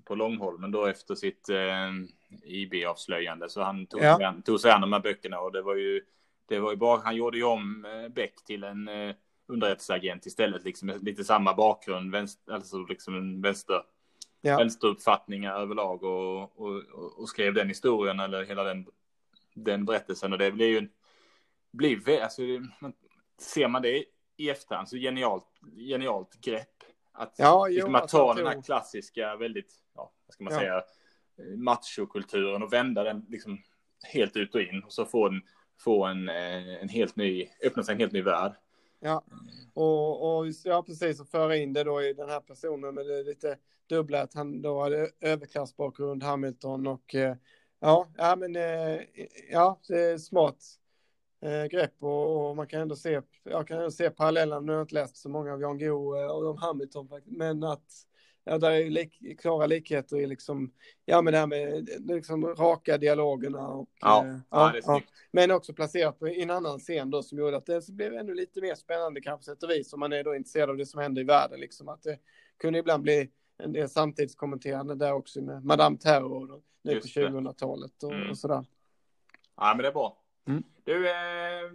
[0.06, 1.92] på Långholmen då efter sitt eh,
[2.44, 3.50] IB-avslöjande.
[3.50, 4.18] Så han tog, ja.
[4.18, 6.02] sig tog sig an de här böckerna och det var ju,
[6.46, 9.16] det var ju bara, han gjorde ju om eh, Beck till en eh,
[9.48, 13.84] underrättelseagent istället, liksom lite samma bakgrund, vänster, alltså liksom en vänster,
[14.42, 14.58] ja.
[14.58, 16.84] vänsteruppfattningar överlag och, och,
[17.20, 18.86] och, skrev den historien eller hela den,
[19.54, 20.90] den berättelsen och det blir ju en,
[21.72, 22.42] blir, alltså,
[23.40, 24.06] ser man det
[24.38, 26.81] i efterhand så genialt, genialt grepp.
[27.14, 30.60] Att, ja, jo, liksom att ta den här klassiska, väldigt, ja, vad ska man ja.
[30.60, 30.84] säga,
[31.58, 33.58] machokulturen och vända den liksom
[34.14, 35.42] helt ut och in och så få en,
[35.80, 38.54] få en, eh, en helt ny, öppna sig en helt ny värld.
[39.00, 39.24] Ja,
[39.74, 43.24] och, och ja, precis, och föra in det då i den här personen med det
[43.24, 43.58] lite
[43.90, 47.36] dubbla, att han då hade överklassbakgrund, Hamilton och eh,
[47.80, 49.02] ja, ja men eh,
[49.52, 50.58] ja, det är smart
[51.42, 54.80] eh, grepp och, och, man kan ändå se, jag kan ändå se parallellen, nu har
[54.80, 58.06] jag inte läst så många av Jan Guillou och de Hamilton, men att
[58.44, 60.72] ja, där är lik, klara likheter i liksom,
[61.06, 65.74] ja men det här med liksom raka dialogerna och ja, eh, ja, ja, men också
[65.74, 69.22] placerat på, en annan scen då som gjorde att det blev ännu lite mer spännande
[69.22, 71.60] kanske sätt och vis om man är då intresserad av det som händer i världen
[71.60, 72.20] liksom att det
[72.58, 78.04] kunde ibland bli en del samtidskommenterande där också med Madame Terror då, nu på 2000-talet
[78.04, 78.30] och, mm.
[78.30, 78.66] och, sådär.
[79.58, 80.21] Ja men det är bra.
[80.48, 80.64] Mm.
[80.84, 81.72] Du, eh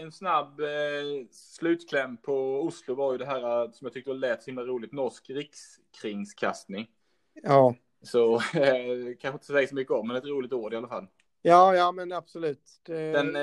[0.00, 4.42] en snabb eh, slutkläm på Oslo var ju det här eh, som jag tyckte lät
[4.42, 6.86] så himla roligt, norsk rikskringskastning.
[7.42, 7.74] Ja.
[8.02, 11.06] Så eh, kanske inte säga så mycket om, men ett roligt ord i alla fall.
[11.42, 12.80] Ja, ja, men absolut.
[12.82, 13.12] Det...
[13.12, 13.42] Den eh,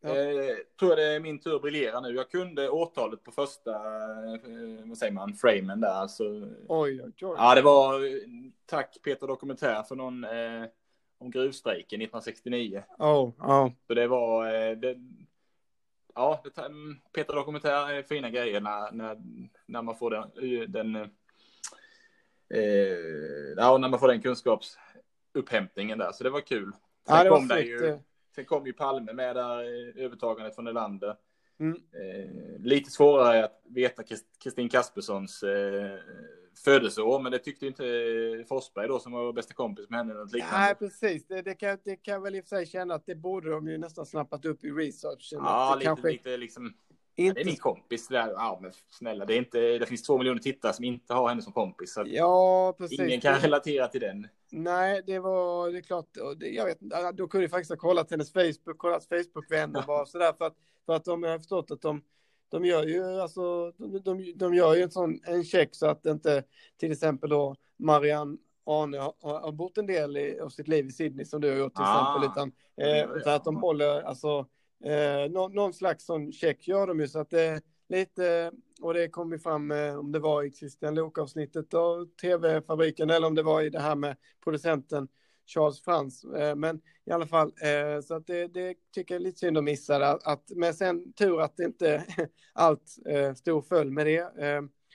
[0.00, 0.08] ja.
[0.08, 2.14] eh, tror jag det är min tur att briljera nu.
[2.14, 5.94] Jag kunde årtalet på första, eh, vad säger man, framen där.
[5.94, 6.24] Alltså,
[6.68, 7.34] oj, oj, oj.
[7.38, 8.00] Ja, det var,
[8.66, 10.26] tack Peter Dokumentär för någon,
[11.18, 12.82] om gruvstrejken 1969.
[12.98, 13.70] Oh, oh.
[13.86, 14.96] Så det var, eh, det,
[16.14, 19.16] ja, mm, Peter Dokumentär är fina grejer när, när,
[19.66, 20.96] när man får den, den
[22.54, 22.62] eh,
[23.56, 26.12] ja, när man får den kunskapsupphämtningen där.
[26.12, 26.72] Så det var kul.
[27.06, 27.98] Sen, ja, kom, det ju,
[28.34, 29.62] sen kom ju Palme med där,
[29.98, 31.16] övertagandet från Elander.
[31.60, 31.76] Mm.
[31.92, 34.02] Eh, lite svårare att veta
[34.42, 35.98] Kristin Kasperssons eh,
[36.64, 40.14] födelseår, men det tyckte inte Forsberg då som var bästa kompis med henne.
[40.14, 40.58] Något liknande.
[40.58, 41.26] Nej, precis.
[41.26, 43.68] Det, det, kan, det kan väl i och för sig känna att det borde de
[43.68, 45.38] ju nästan snappat upp i researchen.
[45.42, 46.10] Ja, lite, kanske...
[46.10, 46.74] lite liksom.
[47.18, 47.28] Inte...
[47.28, 48.08] Ja, det är min kompis.
[48.08, 48.28] Där.
[48.28, 51.42] Ja, men snälla, det, är inte, det finns två miljoner tittare som inte har henne
[51.42, 51.98] som kompis.
[52.06, 53.00] Ja, precis.
[53.00, 54.28] Ingen kan relatera till den.
[54.50, 56.06] Nej, det var det är klart.
[56.36, 56.78] Det, jag vet
[57.14, 60.92] då kunde jag faktiskt ha kollat hennes Facebook, kollat Facebook-vänner bara sådär för att, för
[60.92, 62.02] att de har förstått att de
[62.56, 66.06] de gör ju alltså, de, de, de gör ju en sån en check så att
[66.06, 66.42] inte
[66.76, 68.36] till exempel då Marianne
[68.66, 71.56] Arne har, har bott en del i, av sitt liv i Sydney som du har
[71.56, 72.52] gjort till ah, exempel, utan,
[72.88, 74.46] eh, utan att de håller alltså
[74.84, 78.94] eh, någon, någon, slags sån check gör de ju så att det är lite, och
[78.94, 83.34] det kom ju fram eh, om det var i Christian Lok-avsnittet av tv-fabriken eller om
[83.34, 85.08] det var i det här med producenten
[85.46, 86.24] Charles Frans.
[86.24, 89.58] Eh, men i alla fall, eh, så att det, det tycker jag är lite synd
[89.58, 90.06] att missa.
[90.06, 92.04] Att, men sen tur att inte
[92.52, 94.32] allt eh, stod föll med det.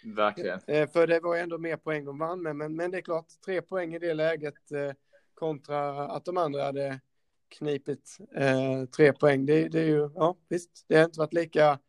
[0.03, 0.59] Verkligen.
[0.87, 2.55] För det var ändå mer poäng de vann med.
[2.55, 4.55] Men, men det är klart, tre poäng i det läget
[5.33, 6.99] kontra att de andra hade
[7.49, 8.17] knipit
[8.95, 9.45] tre poäng.
[9.45, 11.79] Det, det är ju, ja visst, det har inte varit lika,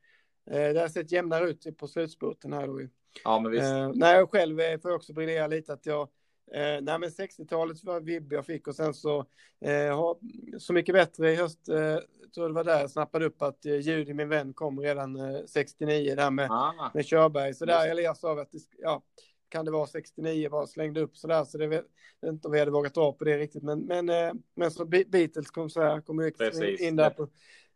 [0.44, 2.80] det har sett jämnare ut på slutspurten här då.
[3.24, 3.72] Ja, men visst.
[3.94, 6.08] Nej, jag själv får jag också briljera lite att jag
[6.54, 9.26] Eh, nej, men 60-talet var vibb jag fick och sen så
[9.60, 10.18] eh, ha,
[10.58, 11.68] Så mycket bättre i höst.
[11.68, 11.98] Eh,
[12.34, 15.44] tror det var där jag snappade upp att eh, Judy, min vän, kom redan eh,
[15.46, 17.54] 69 där med, ah, med Körberg.
[17.54, 19.02] Så där Elias sa att det, ja,
[19.48, 21.84] kan det vara 69 bara slängde upp så där så det vet
[22.26, 23.62] inte om vi hade vågat dra på det riktigt.
[23.62, 26.32] Men, men, eh, men så Beatles kom så här, kom in,
[26.78, 27.28] in där på,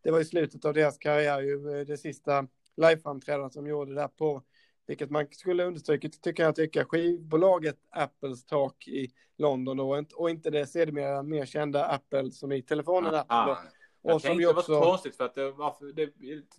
[0.02, 2.46] det var i slutet av deras karriär ju eh, det sista
[2.76, 4.42] liveframträdandet som gjorde där på
[4.86, 10.50] vilket man skulle understryka, tycker jag tycka, skivbolaget Apples tak i London och, och inte
[10.50, 13.52] det sedermera mer kända Apple som i telefonen ah, Apple.
[13.52, 13.58] Ah.
[14.02, 14.72] Och jag som tänkte också...
[14.72, 16.10] det var konstigt för att det, var, det,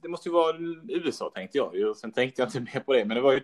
[0.02, 0.58] det, måste ju vara
[0.88, 1.94] USA tänkte jag ju.
[1.94, 3.42] Sen tänkte jag inte mer på det, men det var ju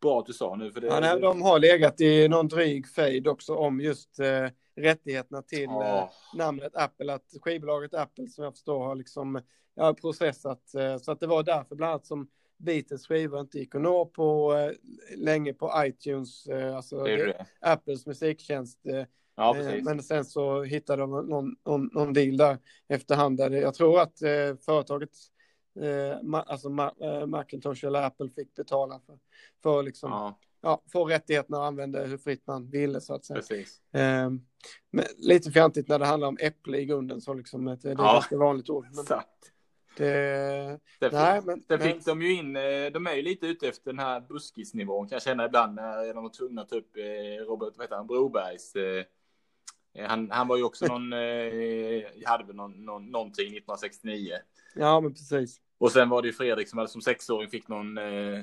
[0.00, 0.72] bra att du sa nu.
[0.72, 4.48] För det, ja, nej, de har legat i någon dryg fejd också om just eh,
[4.76, 5.86] rättigheterna till oh.
[5.86, 7.14] eh, namnet Apple.
[7.14, 9.40] Att skivbolaget Apple som jag förstår har liksom
[9.74, 10.74] ja, processat.
[10.74, 12.28] Eh, så att det var därför bland annat som
[12.58, 14.72] Beatles skivor inte gick att nå på eh,
[15.16, 17.46] länge på iTunes, eh, alltså det det.
[17.60, 18.86] Apples musiktjänst.
[18.86, 19.04] Eh,
[19.36, 23.36] ja, men sen så hittade de någon, någon, någon deal där efterhand.
[23.38, 24.18] Där jag tror att
[24.64, 25.10] företaget,
[26.32, 26.68] alltså
[27.26, 29.18] Macintosh eller Apple fick betala för,
[29.62, 30.38] för liksom, ja.
[30.60, 33.36] ja, få rättigheterna att använda hur fritt man ville så att säga.
[33.40, 33.80] Precis.
[33.92, 34.30] Eh,
[34.90, 38.12] men lite fjantigt när det handlar om äpple i grunden så liksom, det är Ja.
[38.12, 38.86] ganska vanligt ord.
[38.90, 39.52] Men Exakt.
[39.96, 43.22] Det, Där nej, fick, men, där men, fick de ju in, eh, de är ju
[43.22, 46.68] lite ute efter den här buskisnivån kan jag känna ibland när de var tvungna att
[46.68, 48.76] ta upp eh, Robert, vad heter han, Brobergs.
[48.76, 49.04] eh,
[50.08, 51.12] Han, han var ju också någon,
[52.26, 54.32] hade väl någon, någon, någonting 1969.
[54.74, 55.60] ja, men precis.
[55.78, 58.40] Och sen var det ju Fredrik som hade som sexåring fick någon, eh,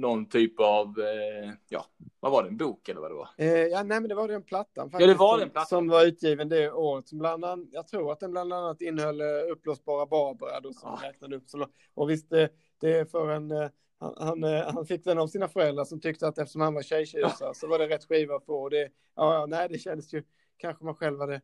[0.00, 1.84] någon typ av, eh, ja,
[2.20, 3.28] vad var det, en bok eller vad det var?
[3.38, 5.66] Eh, ja, nej, men det var den plattan Ja, det var den plattan.
[5.66, 7.08] som var utgiven det året.
[7.08, 10.98] Som bland annat, jag tror att den bland annat innehöll eh, uppblåsbara Barbara då, som
[11.02, 11.08] Ja.
[11.08, 11.48] räknade upp.
[11.48, 12.48] Så, och visst, det,
[12.80, 13.50] det är för en...
[13.50, 16.74] eh, Han, han, eh, han fick den av sina föräldrar som tyckte att eftersom han
[16.74, 18.62] var tjejtjusare så var det rätt skiva att få.
[18.62, 20.22] Och det, ja, ja, nej, det kändes ju...
[20.56, 21.34] Kanske man själv hade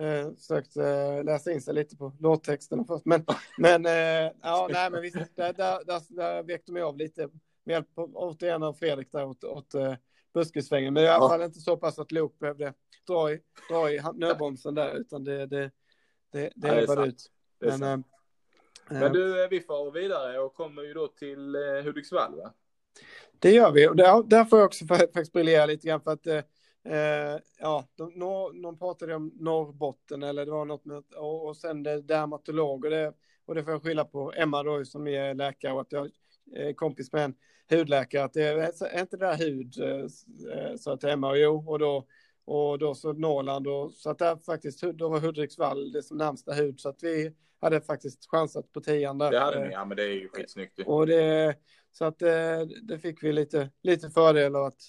[0.00, 3.04] eh, sökt eh, läsa in sig lite på låttexterna först.
[3.04, 3.24] Men,
[3.58, 7.28] men eh, ja, nej, men visst, där, där, där, där vek de av lite
[7.68, 9.94] med hjälp återigen av Fredrik där åt, åt eh,
[10.34, 10.94] buskissvängen.
[10.94, 12.74] Men i alla fall inte så pass att Luke behövde
[13.06, 13.40] dra i,
[13.70, 15.70] dra i nödbromsen där, utan det, det,
[16.32, 17.30] det, det Ja, det ut.
[17.60, 17.98] Det Men, eh,
[19.00, 22.52] Men du, vi far vidare och kommer ju då till eh, Hudiksvall va?
[23.38, 26.10] Det gör vi och där, där får jag också fa- faktiskt briljera lite grann för
[26.10, 31.46] att eh, ja, de, nå- någon pratade om Norrbotten eller det var något med och,
[31.46, 33.12] och sen det dermatolog och det,
[33.44, 36.10] och det får jag skylla på Emma då som är läkare och att jag
[36.76, 37.34] kompis med en
[37.70, 41.64] hudläkare att det är, inte det där hud eh, eh, så att Emma och jo
[41.66, 42.06] och då
[42.44, 46.52] och då så Norrland och så att där faktiskt då var Hudiksvall det som närmsta
[46.52, 49.30] hud så att vi hade faktiskt chansat på tian där.
[49.30, 51.56] Det hade Eh, ni, ja men det är ju skitsnyggt och det,
[51.92, 54.82] så att eh, det fick vi lite, lite fördel av att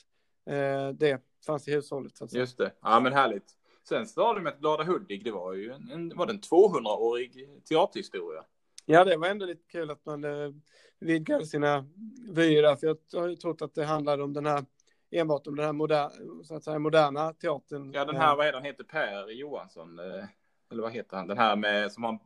[0.49, 2.17] eh, det fanns i hushållet.
[2.17, 2.27] Så.
[2.31, 3.55] Just det, ja men härligt.
[3.89, 4.05] Sen
[4.35, 8.43] du med Glada Hudik, det var ju en, en, var det en 200-årig teaterhistoria.
[8.91, 10.51] Ja, det var ändå lite kul att man eh,
[10.99, 11.85] vidgade sina
[12.29, 14.65] vyer där, för jag har ju trott att det handlade om den här,
[15.11, 16.09] enbart om den här moder,
[16.43, 17.93] så att säga, moderna teatern.
[17.93, 20.25] Ja den här, vad heter han, heter Per Johansson, eh,
[20.71, 22.19] eller vad heter han, den här med, som har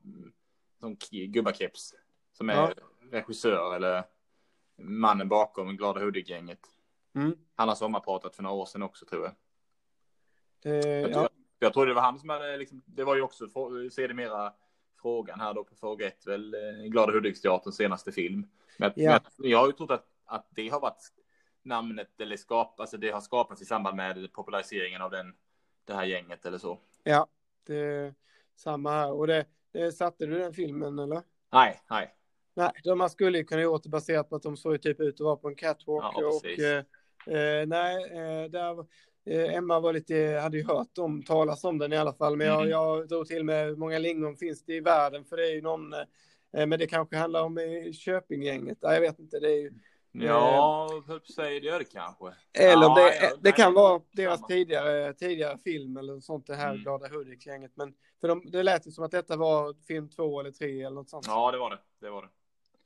[0.80, 1.94] som gubbakeps,
[2.32, 2.74] som är Ja.
[3.12, 4.04] regissör eller
[4.78, 6.60] mannen bakom Glada Hudik-gänget.
[7.16, 7.38] Mm.
[7.56, 9.36] Han har sommarpratat för några år sedan också tror jag.
[10.60, 13.48] Det, Jag, ja, jag tror det var han som hade, liksom, det var ju också
[13.92, 14.54] sedermera
[15.04, 18.48] frågan här då på fråga ett, väl eh, Glada Hudiksteaterns senaste film.
[18.78, 19.20] Men, Ja.
[19.38, 21.12] men jag har ju trott att, att det har varit
[21.64, 25.34] namnet eller skap, alltså det har skapats i samband med populariseringen av den,
[25.86, 26.80] det här gänget eller så.
[27.04, 27.28] ja,
[27.68, 28.16] det är
[28.56, 29.12] samma här.
[29.14, 31.22] Och det, det satte du den filmen eller?
[31.52, 32.16] Nej, nej.
[32.56, 35.14] Nej, de man skulle ju kunna gjort det baserat på att de såg typ ut
[35.16, 36.04] att vara på en catwalk.
[36.16, 36.78] Ja, och, eh,
[37.38, 38.86] eh, nej, eh, där,
[39.26, 42.38] Emma var lite, hade ju hört om, talas om den i alla fall.
[42.38, 45.26] Men jag, jag drog till med hur många lingon finns det i världen?
[45.26, 46.06] För det är ju någon, eh,
[46.52, 48.78] men det kanske handlar om eh, Köpinggänget.
[48.82, 49.40] Nej, jag vet inte.
[49.40, 49.72] Det är ju,
[50.16, 52.26] Ja, höll säga det gör det kanske.
[52.54, 54.06] eller Ja, det, ja, det nej, kan vara samma.
[54.12, 56.84] deras tidigare, tidigare film eller sånt, det här Mm.
[56.84, 57.72] Glada Hudik-gänget.
[57.76, 60.96] Men för de, det lät ju som att detta var film två eller tre eller
[60.96, 61.26] något sånt.
[61.28, 61.78] Ja, det var det.
[62.00, 62.22] Det var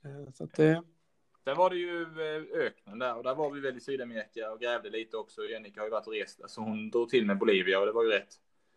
[0.02, 0.08] det.
[0.08, 0.82] Eh, Så att det,
[1.48, 4.60] Sen var det ju eh, öknen där och där var vi väl i Sydamerika och
[4.60, 5.44] grävde lite också.
[5.44, 7.92] Jennica har ju varit och rest där så hon drog till med Bolivia och det
[7.92, 8.28] var ju rätt.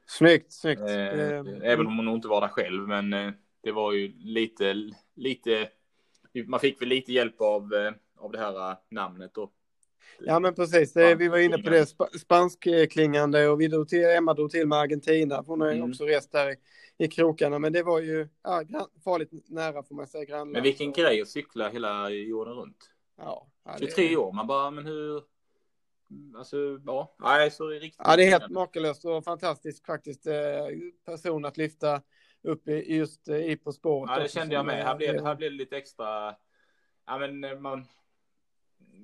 [0.05, 0.81] snyggt, snyggt.
[0.81, 3.31] Eh, Eh, även om hon nog inte var där själv, men eh,
[3.63, 4.75] det var ju lite,
[5.15, 5.69] lite,
[6.45, 9.51] man fick väl lite hjälp av, eh, av det här eh, namnet då.
[10.19, 14.05] Ja men precis, det, vi var inne på det sp spanskklingande och vi drog till,
[14.05, 15.43] Emma drog till med Argentina.
[15.47, 15.89] Hon har ju Mm.
[15.89, 16.55] också rest där i,
[17.01, 18.63] i krokarna men det var ju ja,
[19.03, 20.25] farligt nära får man säga.
[20.25, 20.51] Grannland.
[20.51, 22.91] Men vilken grej att cykla hela jorden runt.
[23.17, 25.23] Ja, ja, det, 23 år, man bara, men hur,
[26.37, 28.01] alltså, ja, nej, så är det riktigt.
[28.03, 30.33] Ja det är helt makalöst och fantastiskt faktiskt eh,
[31.05, 32.01] person att lyfta
[32.41, 34.09] upp i, just eh, i På spåret.
[34.09, 34.85] Ja, det också, kände jag med.
[34.85, 36.35] Här blev, det- här blev det lite extra,
[37.07, 37.85] ja men eh, man,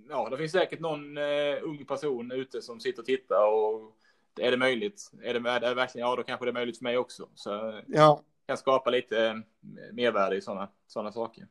[0.10, 1.18] ja det finns säkert någon
[1.62, 3.97] ung person ute som sitter och tittar och
[4.40, 5.12] är det möjligt?
[5.24, 7.30] Är det, är det verkligen, ja då kanske det är möjligt för mig också.
[7.36, 9.34] Så Ja, kan skapa lite eh,
[9.94, 11.48] mervärde i sådana såna saker.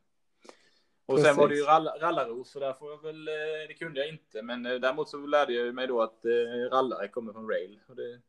[1.05, 1.27] Och Precis.
[1.27, 3.33] sen var det ju rall, rallaros, så där får jag väl, eh,
[3.67, 4.41] det kunde jag inte.
[4.41, 6.19] Men eh, däremot så lärde jag mig då att
[6.71, 7.79] rallare kommer från rail.
[7.87, 8.19] Och det,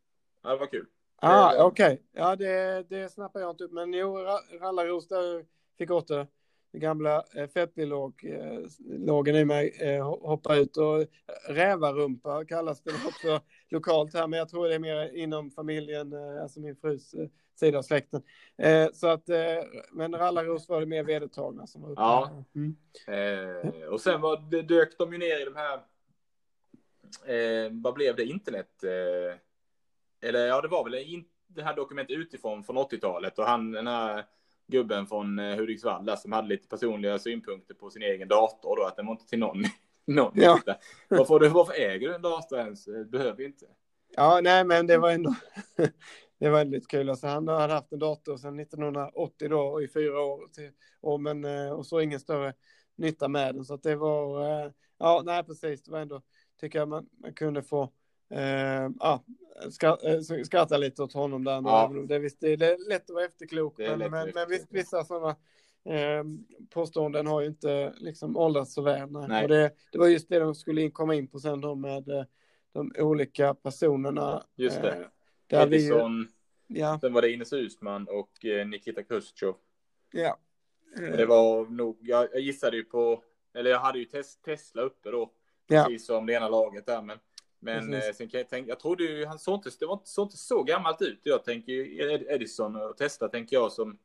[0.42, 0.86] ja, det var kul.
[1.16, 2.02] ah, okej.
[2.12, 5.44] Ja det, det snappar jag inte upp men jo, Ra- Rallarros där
[5.78, 6.26] fick åter
[6.72, 11.06] den gamla fettbilågen i mig eh, ho- hoppa ut och
[11.48, 13.40] rävarumpa kallas det också
[13.70, 17.28] lokalt här men jag tror det är mer inom familjen, eh, alltså min frus eh,
[17.54, 18.22] sida av släkten.
[18.58, 19.28] Eh, så att,
[19.92, 22.00] men Rallarros var det mer vedertagna som var uppe.
[22.00, 22.44] Ja.
[22.54, 22.76] Mm.
[23.06, 25.74] Eh, och sen var, det dök de ju ner i de här,
[27.34, 28.84] eh, vad blev det, internet?
[28.84, 29.38] Eh,
[30.28, 33.86] eller ja, det var väl in, det här dokumentet utifrån från 80-talet och han, den
[33.86, 34.24] här
[34.66, 38.96] gubben från Hudiksvall där som hade lite personliga synpunkter på sin egen dator då, att
[38.96, 39.64] den var inte till någon
[40.08, 40.60] någon ja.
[41.08, 42.86] varför, varför äger du en dator ens?
[43.10, 43.66] Behöver inte.
[44.16, 45.34] Ja, nej, men det var ändå
[46.38, 47.10] det var väldigt kul.
[47.10, 50.48] Alltså, han hade haft en dator sedan 1980 då i fyra år.
[50.52, 52.54] Till, och, men, eh, och så ingen större
[52.96, 53.64] nytta med den.
[53.64, 55.82] Så att det var, eh, ja, nej, precis.
[55.82, 56.22] Det var ändå,
[56.60, 57.92] tycker jag man, man kunde få
[58.34, 59.24] Uh, ja,
[60.44, 61.52] skratta lite åt honom där.
[61.52, 61.92] Ja.
[62.08, 65.36] Det, visst, det är lätt att vara efterklok, men, men, men visst, vissa sådana
[65.88, 66.24] eh,
[66.70, 69.16] påståenden har ju inte liksom åldrats så väl.
[69.16, 72.08] Och det, det var just det de skulle in, komma in på sen då med
[72.08, 72.24] eh,
[72.72, 74.44] de olika personerna.
[74.56, 74.92] Just det.
[74.92, 75.06] Eh,
[75.46, 76.28] där Edison,
[76.66, 76.98] vi, ja.
[77.00, 79.54] sen var det Ines Usman och eh, Nikita Khrushchev.
[80.12, 80.38] Ja.
[80.96, 83.22] Det var nog, jag, jag gissade ju på,
[83.54, 85.32] eller jag hade ju tes, Tesla uppe då,
[85.68, 86.14] precis ja.
[86.14, 87.18] som det ena laget där, men
[87.60, 90.08] men eh, sen kan jag tänka, jag trodde ju, han såg inte, det var inte,
[90.08, 91.20] såg inte så gammalt ut.
[91.22, 91.72] Jag tänker
[92.32, 93.98] Edison och Tesla tänker jag som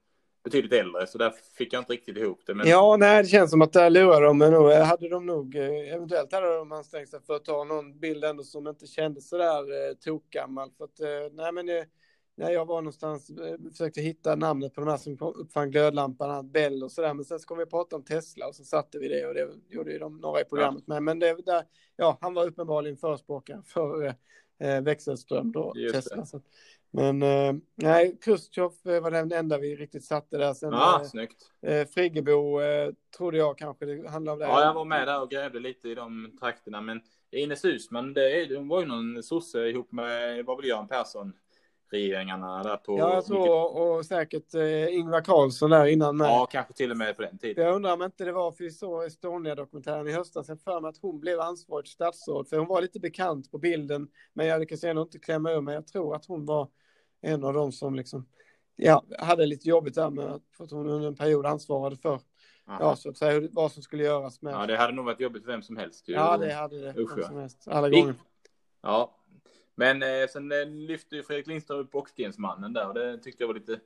[0.43, 2.53] betydligt äldre, så där fick jag inte riktigt ihop det.
[2.53, 2.67] Men...
[2.67, 5.93] Ja, nej, det känns som att där lurade de, men nog hade de nog, eh,
[5.93, 9.37] eventuellt hade de ansträngt sig för att ta någon bild ändå som inte kändes så
[9.37, 10.71] där eh, tokgammal.
[10.77, 11.85] För att, eh, nej men det,
[12.35, 16.83] när jag var någonstans, eh, försökte hitta namnet på de här som uppfann glödlampan, Bell
[16.83, 19.27] och sådär, men sen så kom vi prata om Tesla och så satte vi det
[19.27, 20.93] och det gjorde ju de några i programmet ja.
[20.93, 21.03] med.
[21.03, 21.63] Men det, där,
[21.95, 24.05] ja, han var uppenbarligen förespråkare för
[24.59, 26.25] eh, växelström då, Just Tesla.
[26.25, 26.41] Så,
[26.95, 30.53] men eh, nej, Khrushchev var den enda vi riktigt satte där.
[30.53, 31.37] Sen, ja, eh, snyggt.
[31.61, 34.45] Eh, Friggebo eh, trodde jag kanske det handlade om det.
[34.45, 38.45] Ja, jag var med där och grävde lite i de trakterna, men Ines Husman, det,
[38.45, 41.33] det var ju någon sosse ihop med, vad väl Göran Persson,
[41.91, 42.99] regeringarna där på...
[42.99, 46.27] Ja, jag tror och säkert eh, Ingvar Carlsson där innan med.
[46.27, 47.65] Ja, kanske till och med på den tiden.
[47.65, 50.89] Jag undrar om inte det var för vi såg Estonia-dokumentären i höstas, jag för mig
[50.89, 54.83] att hon blev ansvarigt statsråd, för hon var lite bekant på bilden, men jag lyckades
[54.83, 55.75] ändå inte klämma ur mig.
[55.75, 56.69] Jag tror att hon var
[57.23, 58.25] en av dem som liksom,
[58.75, 62.19] ja, hade lite jobbigt där med att hon under en period ansvarade för
[62.67, 62.77] Aha.
[62.79, 64.53] Ja, så att säga vad som skulle göras med.
[64.53, 66.09] Ja, det hade nog varit jobbigt för vem som helst.
[66.09, 66.13] Ju.
[66.13, 67.01] Ja, det hade det.
[67.01, 67.67] Usch, vem som helst.
[67.67, 68.15] Alla gånger.
[68.81, 69.17] Ja,
[69.75, 73.47] men eh, sen eh, lyfte ju Fredrik Lindström upp bockstensmannen där och det tyckte jag
[73.47, 73.79] var lite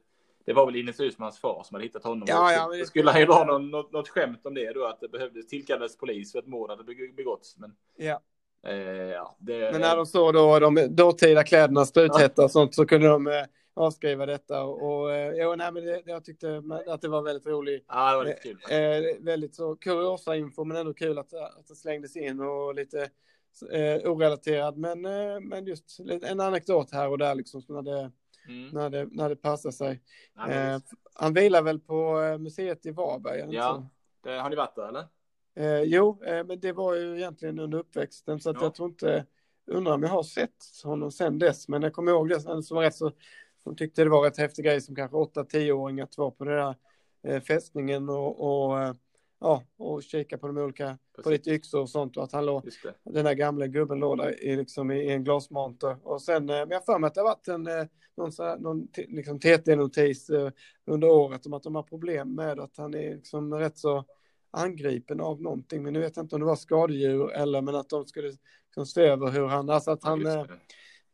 [0.45, 2.25] det var väl Ines Uusmans far som hade hittat honom.
[2.27, 4.85] Ja, ja, men det skulle han ju dra någon, något, något skämt om det då,
[4.85, 6.83] att det behövdes tillkallades polis för att mord hade
[7.15, 7.57] begåtts.
[7.57, 8.21] Men, ja.
[8.67, 12.85] Eh, ja det, men när de såg då de dåtida kläderna struthätta och sånt så
[12.85, 13.43] kunde de eh,
[13.73, 14.63] avskriva detta.
[14.63, 17.85] Och, och eh, jo, nej, men det, jag tyckte att det var väldigt roligt.
[17.87, 18.57] Ja, det var lite kul.
[18.69, 23.09] Eh, väldigt så kuriosa-info, men ändå kul att, att det slängdes in och lite
[23.71, 28.11] eh, orelaterad, men, eh, men just en anekdot här och där liksom när det,
[28.47, 28.69] mm.
[28.69, 30.01] när det, när det passar sig.
[30.35, 30.79] Ja, eh,
[31.13, 33.55] han vilar väl på eh, museet i Varberg?
[33.55, 33.89] Ja,
[34.23, 35.05] det, har ni varit där eller?
[35.57, 38.63] Eh, jo, eh, men det var ju egentligen under uppväxten så att ja.
[38.63, 39.25] jag tror inte,
[39.65, 42.81] undrar om jag har sett honom sen dess, men jag kommer ihåg det som var
[42.81, 43.11] rätt så,
[43.63, 46.75] som tyckte det var rätt häftig grej som kanske 8-10-åringar att vara på den där
[47.27, 48.93] eh, fästningen och, och eh,
[49.39, 51.23] ja, och kika på de olika, Precis.
[51.23, 52.69] på lite yxor och sånt och att han låg,
[53.03, 55.97] den där gamla gubben låg där i, liksom, i en glasmonter.
[56.03, 57.85] Och sen, eh, men jag för mig att det har varit en, eh,
[58.17, 60.29] någon, här, någon liksom TT-notis
[60.85, 64.05] under året om att de har problem med att han är liksom rätt så
[64.51, 65.83] angripen av någonting.
[65.83, 68.27] Men nu vet jag inte om det var skadedjur eller men att de skulle
[68.65, 70.47] liksom se över hur han, alltså att han, ja,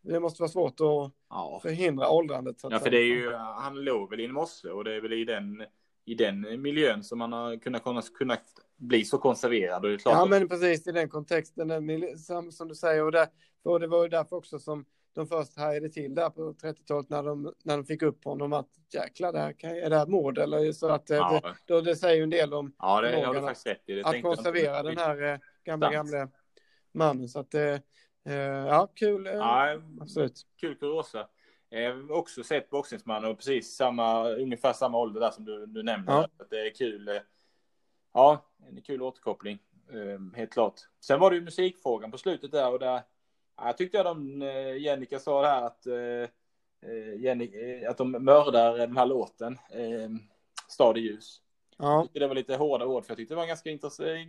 [0.01, 0.13] det.
[0.13, 0.19] det.
[0.19, 1.59] måste vara svårt att ja.
[1.61, 2.57] förhindra åldrandet.
[2.63, 5.13] ja, för det är ju, han låg väl i en mosse och det är väl
[5.13, 5.63] i den
[6.05, 8.43] i den miljön som man har kunnat, kunnat
[8.75, 9.83] bli så konserverad.
[9.83, 13.03] Och det är klart ja, men precis i den kontexten, den som, som, du säger.
[13.03, 13.27] Och, där,
[13.63, 17.23] och det var ju därför också som de först hajade till där på 30-talet när
[17.23, 20.71] de, när de fick upp honom att jäklar, det här, är det här mord eller
[20.71, 21.41] så att eh, ja.
[21.43, 23.93] det, då, det säger ju en del om ja, det, har du faktiskt rätt i.
[23.93, 26.29] Det att konservera den här eh, gamla, gamla
[26.91, 27.29] mannen.
[27.29, 27.79] Så att, eh,
[28.67, 29.25] ja, kul.
[29.25, 30.41] Ja, absolut.
[30.59, 31.27] Kul kuriosa.
[31.69, 36.11] Eh, också sett boxningsman och precis samma, ungefär samma ålder där som du, du nämnde.
[36.11, 36.27] Ja.
[36.39, 37.19] Att det är kul.
[38.13, 39.59] Ja, en kul återkoppling.
[40.35, 40.73] Helt klart.
[40.99, 43.01] Sen var det ju musikfrågan på slutet där och där.
[43.57, 46.29] Jag tyckte jag de, eh, Jennica sa det här att, eh,
[46.89, 50.09] eh Jenny, att de mördar den här låten, eh,
[50.67, 51.41] Stad i ljus.
[51.77, 52.07] Ja.
[52.13, 53.71] Det var lite hårda ord för jag tyckte det var ganska,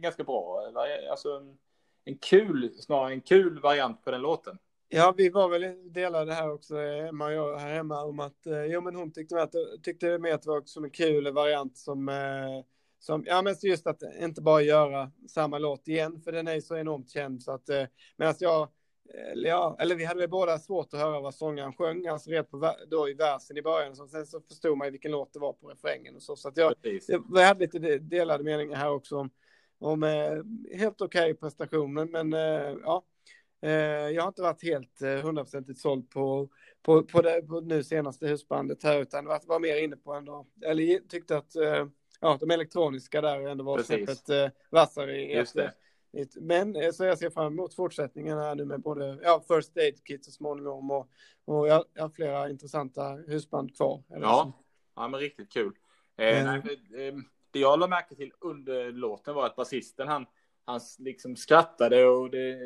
[0.00, 0.72] ganska bra.
[1.10, 1.58] Alltså en,
[2.04, 4.58] en kul, snarare en kul variant på den låten.
[4.88, 8.64] Ja, vi var väl delade här också, Emma och jag här hemma, om att eh,
[8.64, 12.08] jo, men hon tyckte, att, tyckte med att det var som en kul variant som,
[12.08, 12.64] eh,
[12.98, 16.76] som, ja men just att inte bara göra samma låt igen, för den är så
[16.76, 17.84] enormt känd så att, eh,
[18.16, 18.68] medan jag,
[19.34, 22.74] ja, eller vi hade väl båda svårt att höra vad sångaren sjöng, alltså red på
[22.90, 25.68] då i versen i början, så sen så förstod man vilken låt det var på
[25.68, 26.74] refrängen och så, så att jag,
[27.08, 29.30] jag, hade lite delade meningar här också om,
[29.78, 30.02] om
[30.72, 32.32] helt okej okay prestationer, men
[32.82, 33.04] ja,
[33.64, 36.48] Eh, jag har inte varit helt eh, hundraprocentigt såld på,
[36.82, 40.46] på, på, det, på nu senaste husbandet här, utan var, var mer inne på ändå,
[40.66, 41.86] eller tyckte att eh,
[42.20, 45.54] ja, de elektroniska där ändå var snäppet vassare i ett,
[46.40, 50.24] Men så jag ser fram emot fortsättningen här nu med både ja, First Aid Kit
[50.24, 51.08] så småningom och,
[51.44, 54.02] och jag, jag har flera intressanta husband kvar.
[54.08, 54.52] Ja.
[54.96, 55.72] ja, men riktigt kul.
[56.16, 56.62] Eh, mm.
[56.90, 57.16] nej,
[57.50, 60.26] det jag lade märke till under låten var att basisten han,
[60.64, 62.58] han liksom skrattade och det,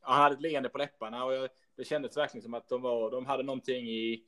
[0.00, 3.10] han hade ett leende på läpparna och jag, det kändes verkligen som att de, var,
[3.10, 4.24] de hade någonting i...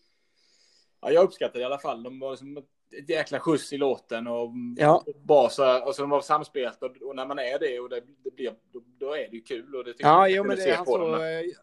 [1.01, 2.03] Ja, jag uppskattade i alla fall.
[2.03, 2.65] De var som
[2.99, 5.05] ett jäkla skjuts i låten och ja.
[5.25, 8.55] bas, alltså de var samspelt och, och, när man är det och det, det blir,
[8.73, 10.87] då, då, är det ju kul och det tycker ja, jag jo, men det, han
[10.87, 10.93] så,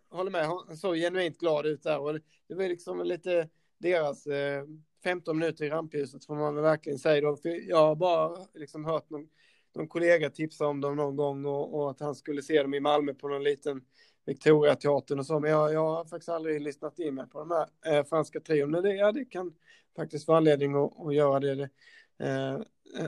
[0.10, 3.50] jag håller med, han såg genuint glad ut där och det, det var liksom lite
[3.78, 4.64] deras eh,
[5.04, 9.10] 15 minuter i rampljuset får man verkligen säga då, för jag har bara liksom hört
[9.10, 9.28] någon,
[9.76, 12.80] någon kollega tipsa om dem någon gång och, och att han skulle se dem i
[12.80, 13.82] Malmö på någon liten
[14.26, 17.68] Victoriateatern och så, men jag, jag har faktiskt aldrig lyssnat in mig på de här
[17.86, 18.72] eh, franska trion.
[18.72, 19.54] Men det, ja, det kan
[19.96, 21.70] faktiskt vara anledning att, att göra det, det
[22.18, 22.60] eh,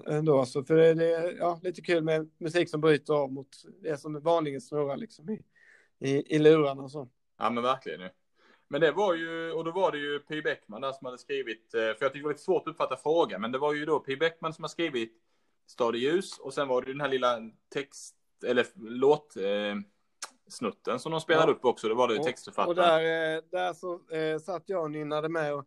[0.06, 0.46] ändå.
[0.46, 3.50] Så för det, är ja, lite kul med musik som bryter av mot
[3.82, 5.44] det som vanligen snurrar liksom i,
[6.00, 7.10] i, i lurarna och så.
[7.38, 8.10] Ja, men verkligen.
[8.68, 11.74] Men det var ju, och då var det ju Py Bäckman där som hade skrivit,
[11.74, 13.86] eh, för jag tyckte det var lite svårt att uppfatta frågan, men det var ju
[13.86, 15.14] då Py Bäckman som har skrivit
[15.68, 17.40] Stad i ljus och sen var det den här lilla
[17.74, 19.76] text, eller låt, eh,
[20.52, 21.56] snutten som de spelade ja.
[21.56, 21.88] upp också.
[21.88, 22.70] Då var det ju textförfattaren.
[22.70, 25.66] Och där, eh, där så eh, satt jag och nynnade med och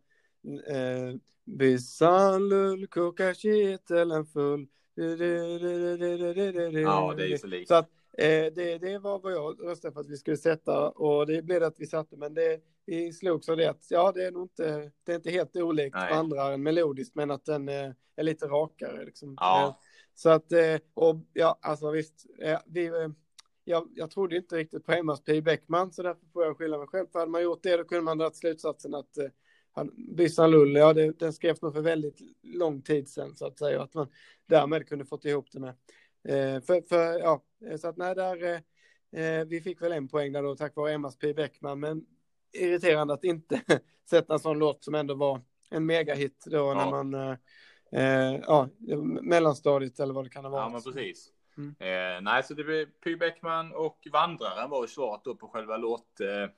[0.67, 1.15] eh,
[1.45, 4.67] Byssan lull, koka kitteln full.
[4.95, 7.67] Ja, det är ju så likt.
[7.67, 11.27] Så att eh, det, det var vad jag röstade för att vi skulle sätta och
[11.27, 14.25] det blev det att vi satte, men det, vi slogs av det att ja, det
[14.25, 16.13] är nog inte, det är inte helt olikt Nej.
[16.13, 19.37] vandraren melodiskt, men att den eh, är lite rakare liksom.
[19.39, 19.67] Ja.
[19.67, 19.75] Eh,
[20.13, 22.25] så att, eh, och ja, alltså visst,
[22.65, 22.91] vi
[23.65, 25.41] jag, jag trodde inte riktigt på Emmas P.
[25.41, 27.07] Bäckman, så därför får jag skylla mig själv.
[27.11, 29.27] För hade man gjort det, då kunde man dra slutsatsen att eh,
[29.71, 33.59] han, Byssan Lull, ja, det, den skrevs nog för väldigt lång tid sedan, så att
[33.59, 34.07] säga, att man
[34.45, 35.69] därmed kunde fått ihop det med.
[36.27, 37.43] Eh, för, för, ja,
[37.79, 40.93] så att nej, där, eh, eh, vi fick väl en poäng där då, tack vare
[40.93, 41.33] Emmas P.
[41.33, 42.05] Bäckman, men
[42.53, 43.61] irriterande att inte
[44.09, 46.73] sätta en sån låt som ändå var en megahit då ja.
[46.73, 47.37] när man, eh,
[47.91, 48.69] eh, ja,
[49.21, 50.63] mellanstadiet eller vad det kan ha varit.
[50.63, 51.31] Ja, men precis.
[51.57, 51.75] Mm.
[51.79, 55.77] Eh, nej, så det blir Py Bäckman och Vandraren var ju svaret då på själva
[55.77, 56.19] låt...
[56.19, 56.51] Eh,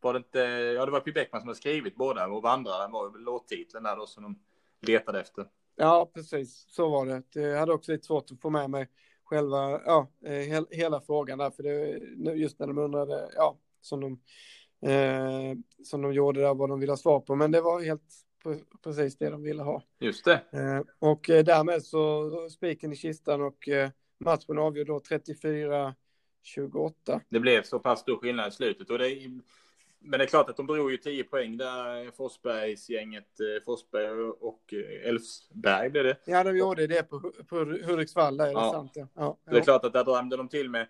[0.00, 0.38] var det inte...
[0.76, 3.96] Ja, det var Py Bäckman som har skrivit båda och Vandraren var ju låttiteln där
[3.96, 4.38] då som de
[4.80, 5.46] letade efter.
[5.76, 6.64] Ja, precis.
[6.68, 7.40] Så var det.
[7.40, 8.88] Jag hade också lite svårt att få med mig
[9.24, 14.12] själva, ja, eh, hela frågan där, för det just när de undrade, ja, som de,
[14.90, 18.02] eh, som de gjorde där, vad de ville ha svar på, men det var helt
[18.82, 19.82] precis det de ville ha.
[19.98, 20.42] Just det.
[20.50, 23.90] Eh, och eh, därmed så spiken i kistan och eh,
[24.20, 25.94] matchen avgör då 34-28.
[27.28, 28.90] Det blev så pass stor skillnad i slutet.
[28.90, 29.30] Och det,
[29.98, 34.10] men det är klart att de drog ju 10 poäng där, Forsbergsgänget, eh, Forsberg
[34.40, 36.16] och eh, Elfsberg blev det.
[36.24, 38.72] Ja, de gjorde det på, på Hudiksvall, där är det ja.
[38.72, 38.92] sant.
[38.94, 39.06] Ja.
[39.14, 39.38] ja.
[39.44, 40.86] Det är klart att där drämde de till med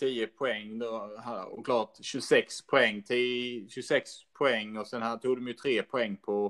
[0.00, 1.10] 10 poäng då,
[1.50, 6.16] och klart 26 poäng till 26 poäng och sen här tog de ju 3 poäng
[6.16, 6.46] på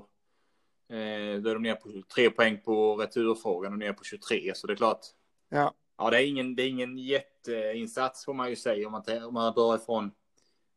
[0.89, 4.67] eh, då är de ner på 3 poäng på returfrågan och ner på 23 så
[4.67, 5.05] det är klart.
[5.49, 5.73] Ja.
[5.97, 9.33] Ja, det är ingen, det är ingen jätteinsats får man ju säga om man, om
[9.33, 10.11] man drar ifrån.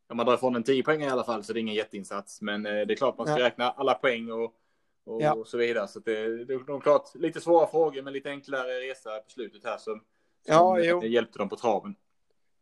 [0.08, 2.42] Om man drar ifrån en 10 poäng i alla fall så det är ingen jätteinsats.
[2.42, 3.44] Men eh, det är klart man ska ja.
[3.44, 4.54] räkna alla poäng och,
[5.04, 5.34] och, ja.
[5.34, 5.88] och så vidare.
[5.88, 9.78] Så det, det är klart lite svåra frågor men lite enklare resa på slutet här
[9.78, 9.94] som,
[10.46, 11.94] som ja, hjälpte dem på traven.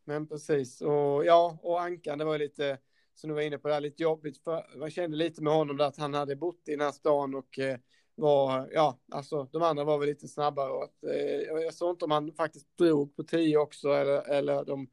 [0.04, 2.78] Men precis och ja, och Ankan, det var lite
[3.14, 4.38] som du var inne på, det här, lite jobbigt.
[4.38, 7.34] För man kände lite med honom där att han hade bott i den här stan
[7.34, 7.78] och eh,
[8.16, 12.04] var, ja, alltså de andra var väl lite snabbare och att, eh, jag såg inte
[12.04, 14.88] om han faktiskt drog på tio också eller, eller de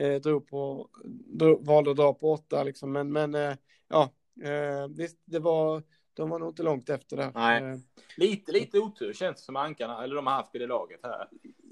[0.00, 0.88] eh, drog på,
[1.26, 3.54] drog, valde att dra på åtta liksom, men, men eh,
[3.88, 4.10] ja,
[4.44, 5.82] eh, visst, det var,
[6.14, 7.32] de var nog inte långt efter det.
[7.34, 7.78] Nej, eh,
[8.16, 11.28] lite, lite otur känns det som ankarna, eller de har haft i det laget här.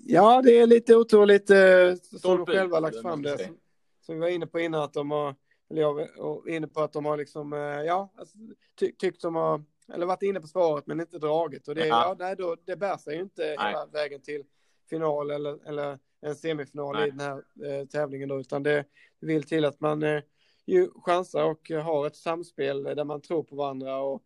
[0.07, 3.39] Ja, det är lite otur, lite som de själva lagt fram det.
[3.39, 3.59] Som,
[4.01, 5.35] som vi var inne på innan, att de har,
[5.71, 8.39] eller jag var inne på att de har liksom, eh, ja, alltså,
[8.79, 11.69] ty, tyckt de har eller varit inne på svaret men inte dragit.
[11.69, 12.05] Och det, ja.
[12.09, 13.69] ja nej, då, det bär sig ju inte nej.
[13.69, 14.45] hela vägen till
[14.91, 17.09] final eller, eller en semifinal nej.
[17.09, 18.85] i den här eh, tävlingen då, utan det
[19.21, 20.23] vill till att man eh,
[20.67, 24.23] ju chansar och har ett samspel där man tror på varandra och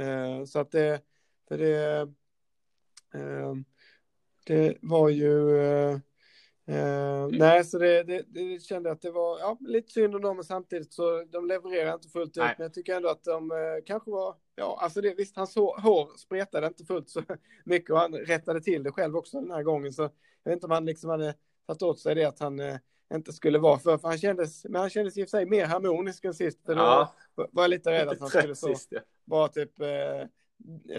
[0.00, 1.00] eh, så att det,
[1.48, 2.00] för det,
[3.14, 3.54] eh,
[4.46, 5.98] det var ju eh,
[6.68, 10.36] Uh, nej, så det, det, det, kände att det var ja, lite synd om dem,
[10.36, 12.36] men samtidigt så de levererar inte fullt ut.
[12.36, 12.54] Nej.
[12.58, 15.80] Men jag tycker ändå att de uh, kanske var, ja, alltså det, visst, hans hår,
[15.80, 17.22] hår spretade inte fullt så
[17.64, 19.92] mycket och han rättade till det själv också den här gången.
[19.92, 21.34] Så jag vet inte om han liksom hade
[21.66, 22.76] tagit åt sig det att han uh,
[23.14, 25.66] inte skulle vara för, för han kändes, men han kändes i och för sig mer
[25.66, 26.60] harmonisk än sist.
[26.66, 27.14] Ja.
[27.36, 29.00] då var jag lite rädd att han skulle så, sist, ja.
[29.24, 29.72] bara typ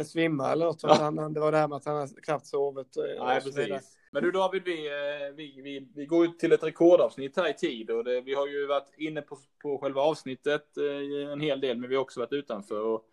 [0.06, 0.84] svimma eller något.
[0.84, 0.94] Ja.
[0.94, 2.98] Han, det var det här med att han knappt sovit.
[3.20, 3.98] Nej, precis.
[4.14, 7.54] Men du David, vi, eh, vi, vi, vi går ut till ett rekordavsnitt här i
[7.54, 11.62] tid och det, vi har ju varit inne på, på själva avsnittet eh, en hel
[11.62, 12.86] del, men vi har också varit utanför.
[12.86, 13.06] Och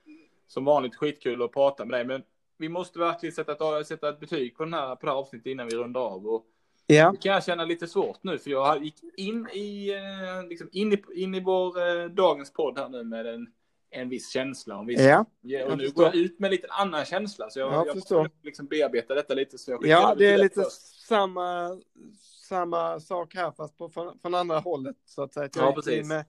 [0.51, 2.23] som vanligt skitkul att prata med dig, men
[2.59, 5.47] vi måste verkligen sätta ett, sätta ett betyg på, den här, på det här avsnittet
[5.47, 6.27] innan vi rundar av.
[6.27, 6.47] Och
[6.87, 7.11] Ja.
[7.11, 10.93] det kan jag känna lite svårt nu, för jag gick in i, eh, liksom in
[10.93, 13.47] i, in i vår eh, dagens podd här nu med en,
[13.91, 14.79] en viss känsla.
[14.79, 15.25] En viss, Ja.
[15.71, 18.67] Och nu går jag ut med lite annan känsla, så jag, Jag jag måste liksom
[18.67, 19.59] bearbeta detta lite.
[19.59, 21.07] Så jag Ja, det är lite först.
[21.09, 21.69] samma,
[22.49, 25.47] samma sak här fast på, från, från andra hållet så att säga.
[25.47, 26.09] Att jag Ja, precis.
[26.09, 26.25] Med,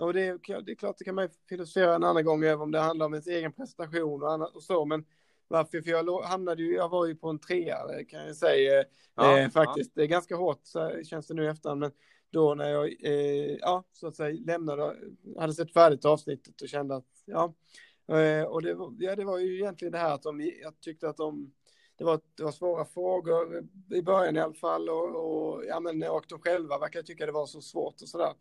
[0.00, 2.70] och det är, det är klart, det kan man filosofera en annan gång över om
[2.70, 5.04] det handlar om ens egen prestation och, annat, och så, men
[5.48, 5.82] varför?
[5.82, 8.84] För jag hamnade ju, jag var ju på en trea det kan jag säga
[9.16, 9.94] Ja, eh, faktiskt.
[9.94, 11.90] Det är ganska hårt så känns det nu i efterhand, men
[12.30, 14.96] då när jag, eh, ja, så att säga lämnade,
[15.38, 17.54] hade sett färdigt avsnittet och kände att, ja,
[18.08, 21.08] eh, och det, var- ja, det var ju egentligen det här att de, jag tyckte
[21.08, 21.52] att de
[21.98, 26.02] det var, det var svåra frågor i början i alla fall och, och ja men
[26.02, 28.32] och de själva verkar tycka det var så svårt och sådär.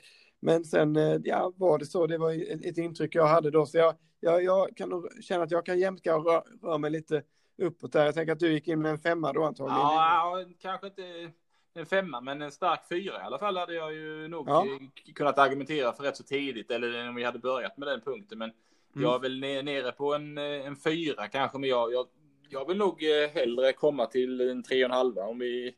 [0.45, 2.31] Men sen eh, ja var det så, det var
[2.65, 5.79] ett, intryck jag hade då så jag, jag, jag kan nog känna att jag kan
[5.79, 7.23] jämka och röra rör mig lite
[7.57, 8.05] uppåt där.
[8.05, 9.81] Jag tänker att du gick in med en femma då antagligen.
[9.81, 11.31] Ja, kanske inte
[11.73, 14.65] en femma, men en stark fyra i alla fall hade jag ju nog Ja.
[14.65, 18.37] eh, kunnat argumentera för rätt så tidigt, eller om vi hade börjat med den punkten.
[18.37, 18.51] Men
[18.95, 19.03] Mm.
[19.07, 22.07] jag är väl ne- nere på en, eh, en fyra kanske, men jag, jag,
[22.49, 25.75] jag vill nog hellre komma till en tre och en halva om vi...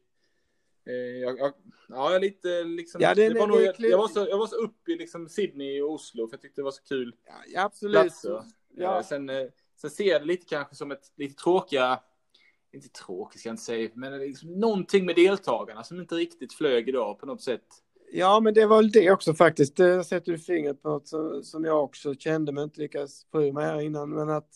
[0.87, 1.53] Eh, jag, jag,
[1.89, 3.01] ja, lite liksom...
[3.01, 4.95] Ja, det- det var det- nog, jag, jag, var så, jag var så uppe i
[4.97, 7.15] liksom Sydney och Oslo, för jag tyckte det var så kul
[7.53, 8.01] Ja, absolut.
[8.01, 8.43] platser.
[8.75, 8.97] Ja.
[8.99, 9.47] Eh, Sen, eh,
[9.81, 11.99] sen ser jag det lite kanske som ett lite tråkiga,
[12.71, 16.89] inte tråkigt ska jag inte säga, men liksom någonting med deltagarna som inte riktigt flög
[16.89, 17.65] idag på något sätt.
[18.11, 19.75] Ja, men det var väl det också faktiskt.
[19.75, 23.43] Det sätter du fingret på något som, som jag också kände men inte lyckades få
[23.43, 24.09] ur mig här innan.
[24.09, 24.49] Men att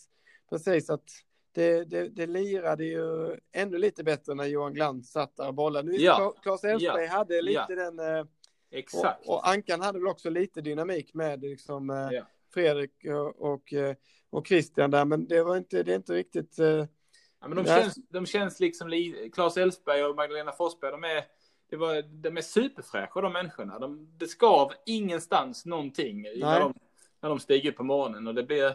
[0.50, 1.10] precis att
[1.54, 5.88] det, det, det lirade ju ännu lite bättre när Johan Glans satt där och bollade.
[5.90, 6.34] Nu, Ja.
[6.42, 7.74] Claes Elfsberg hade lite Ja.
[7.76, 8.24] den, eh,
[8.70, 9.26] Exakt.
[9.26, 12.22] och, och Ankan hade väl också lite dynamik med liksom eh, Ja.
[12.54, 13.94] Fredrik och, och, eh,
[14.30, 16.58] och Christian där, men det var inte, det är inte riktigt.
[16.58, 17.80] Ja, men de, Ja.
[17.80, 21.24] känns, de känns liksom, li- Claes Elfsberg och Magdalena Forsberg, de är,
[21.70, 23.78] det var, de är superfräscha de människorna.
[23.78, 26.74] De, det skav ingenstans någonting när de,
[27.20, 28.74] när de stiger upp på morgonen och det blir,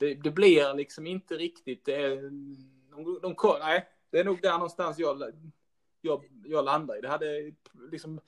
[0.00, 2.16] det, det blir liksom inte riktigt, det är,
[2.90, 5.22] de, de, nej, det är nog där någonstans jag,
[6.00, 7.00] jag, jag landar i.
[7.00, 7.52] Det hade
[7.90, 8.20] liksom,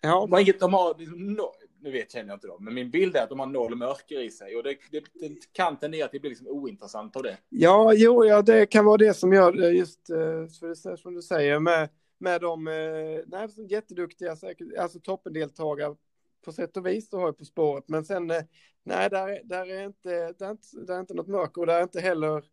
[0.00, 2.90] ja, har inget, de har, liksom, no, nu vet känner jag inte dem, men min
[2.90, 6.04] bild är att de har noll mörker i sig och det, det, det kan tendera
[6.04, 7.38] att det blir liksom ointressant av det.
[7.48, 10.16] Ja, jo, ja, det kan vara det som gör det just eh,
[10.60, 11.88] för det, som du säger med,
[12.18, 15.96] med de eh, nej, jätteduktiga, säkert, alltså toppendeltagare
[16.44, 17.84] på sätt och vis, då har jag På spåret.
[17.88, 18.42] Men sen, eh,
[18.82, 21.78] nej, där, där, är inte, där, är inte, där är inte något mörker och där
[21.78, 22.44] är inte heller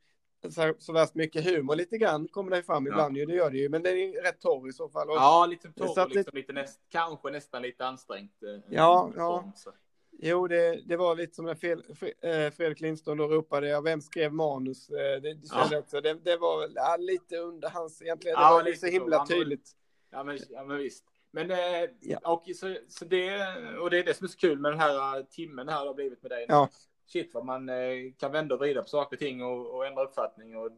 [0.49, 1.75] så, så värst mycket humor.
[1.75, 2.91] Lite grann kommer det fram Ja.
[2.91, 5.09] ibland ju, det gör det ju, men det är rätt torr i så fall.
[5.09, 8.43] Och, Ja, lite Så torr att och liksom lite näst, kanske nästan lite ansträngt.
[8.43, 9.51] eh, Ja, ja.
[9.55, 9.71] så.
[10.19, 11.83] Jo, det, det var lite som när Fel,
[12.21, 14.89] eh, Fredrik Lindström då ropade, ja, vem skrev manus?
[14.89, 18.51] Eh, Det, det jag också, det, det var ja, lite under hans, egentligen, det Ja,
[18.53, 18.91] var lite så så.
[18.91, 19.71] himla var- tydligt.
[20.09, 21.03] Ja, men, ja, men visst.
[21.37, 22.19] Men eh, Ja.
[22.23, 23.47] och, så, så det,
[23.79, 25.87] och det är det som är så kul med den här eh, timmen här det
[25.89, 26.45] har blivit med dig.
[26.49, 26.69] Ja.
[27.05, 27.75] Shit vad man eh,
[28.17, 30.69] kan vända och vrida på saker och ting och, och ändra uppfattning och,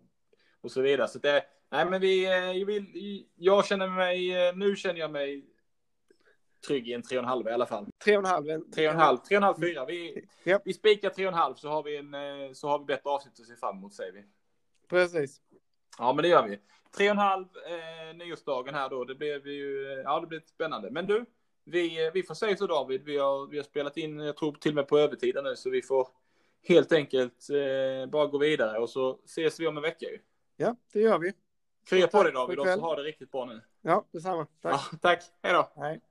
[0.61, 1.07] och så vidare.
[1.07, 2.23] Så det, nej men vi,
[2.59, 5.45] jag, vill, jag känner mig, nu känner jag mig
[6.67, 7.87] trygg i en tre och en halv i alla fall.
[8.03, 8.49] Tre och en halv.
[8.49, 9.85] en- Tre och en halv, tre och en halv, fyra.
[9.85, 10.59] Vi, Ja.
[10.65, 13.39] vi spikar tre och en halv så har vi en, så har vi bättre avsnitt
[13.39, 14.23] att se fram emot säger vi.
[14.89, 15.41] Precis.
[15.97, 16.59] Ja, men det gör vi.
[16.97, 19.03] Tre och en halv eh, nyårsdagen här då.
[19.03, 20.91] Det blev ju, eh, ja det blev spännande.
[20.91, 21.25] Men du,
[21.63, 23.03] vi, eh, vi får säga så David.
[23.03, 25.69] Vi har, vi har spelat in, jag tror till och med på övertiden nu, så
[25.69, 26.07] vi får
[26.67, 30.19] helt enkelt eh, bara gå vidare och så ses vi om en vecka ju.
[30.57, 31.33] Ja, det gör vi.
[31.89, 33.61] Krya på dig David och så ha det riktigt bra nu.
[33.81, 34.47] Ja, detsamma.
[34.61, 34.73] Tack.
[34.91, 35.23] Ja, tack.
[35.41, 35.69] Hej då.
[35.75, 36.01] Hej.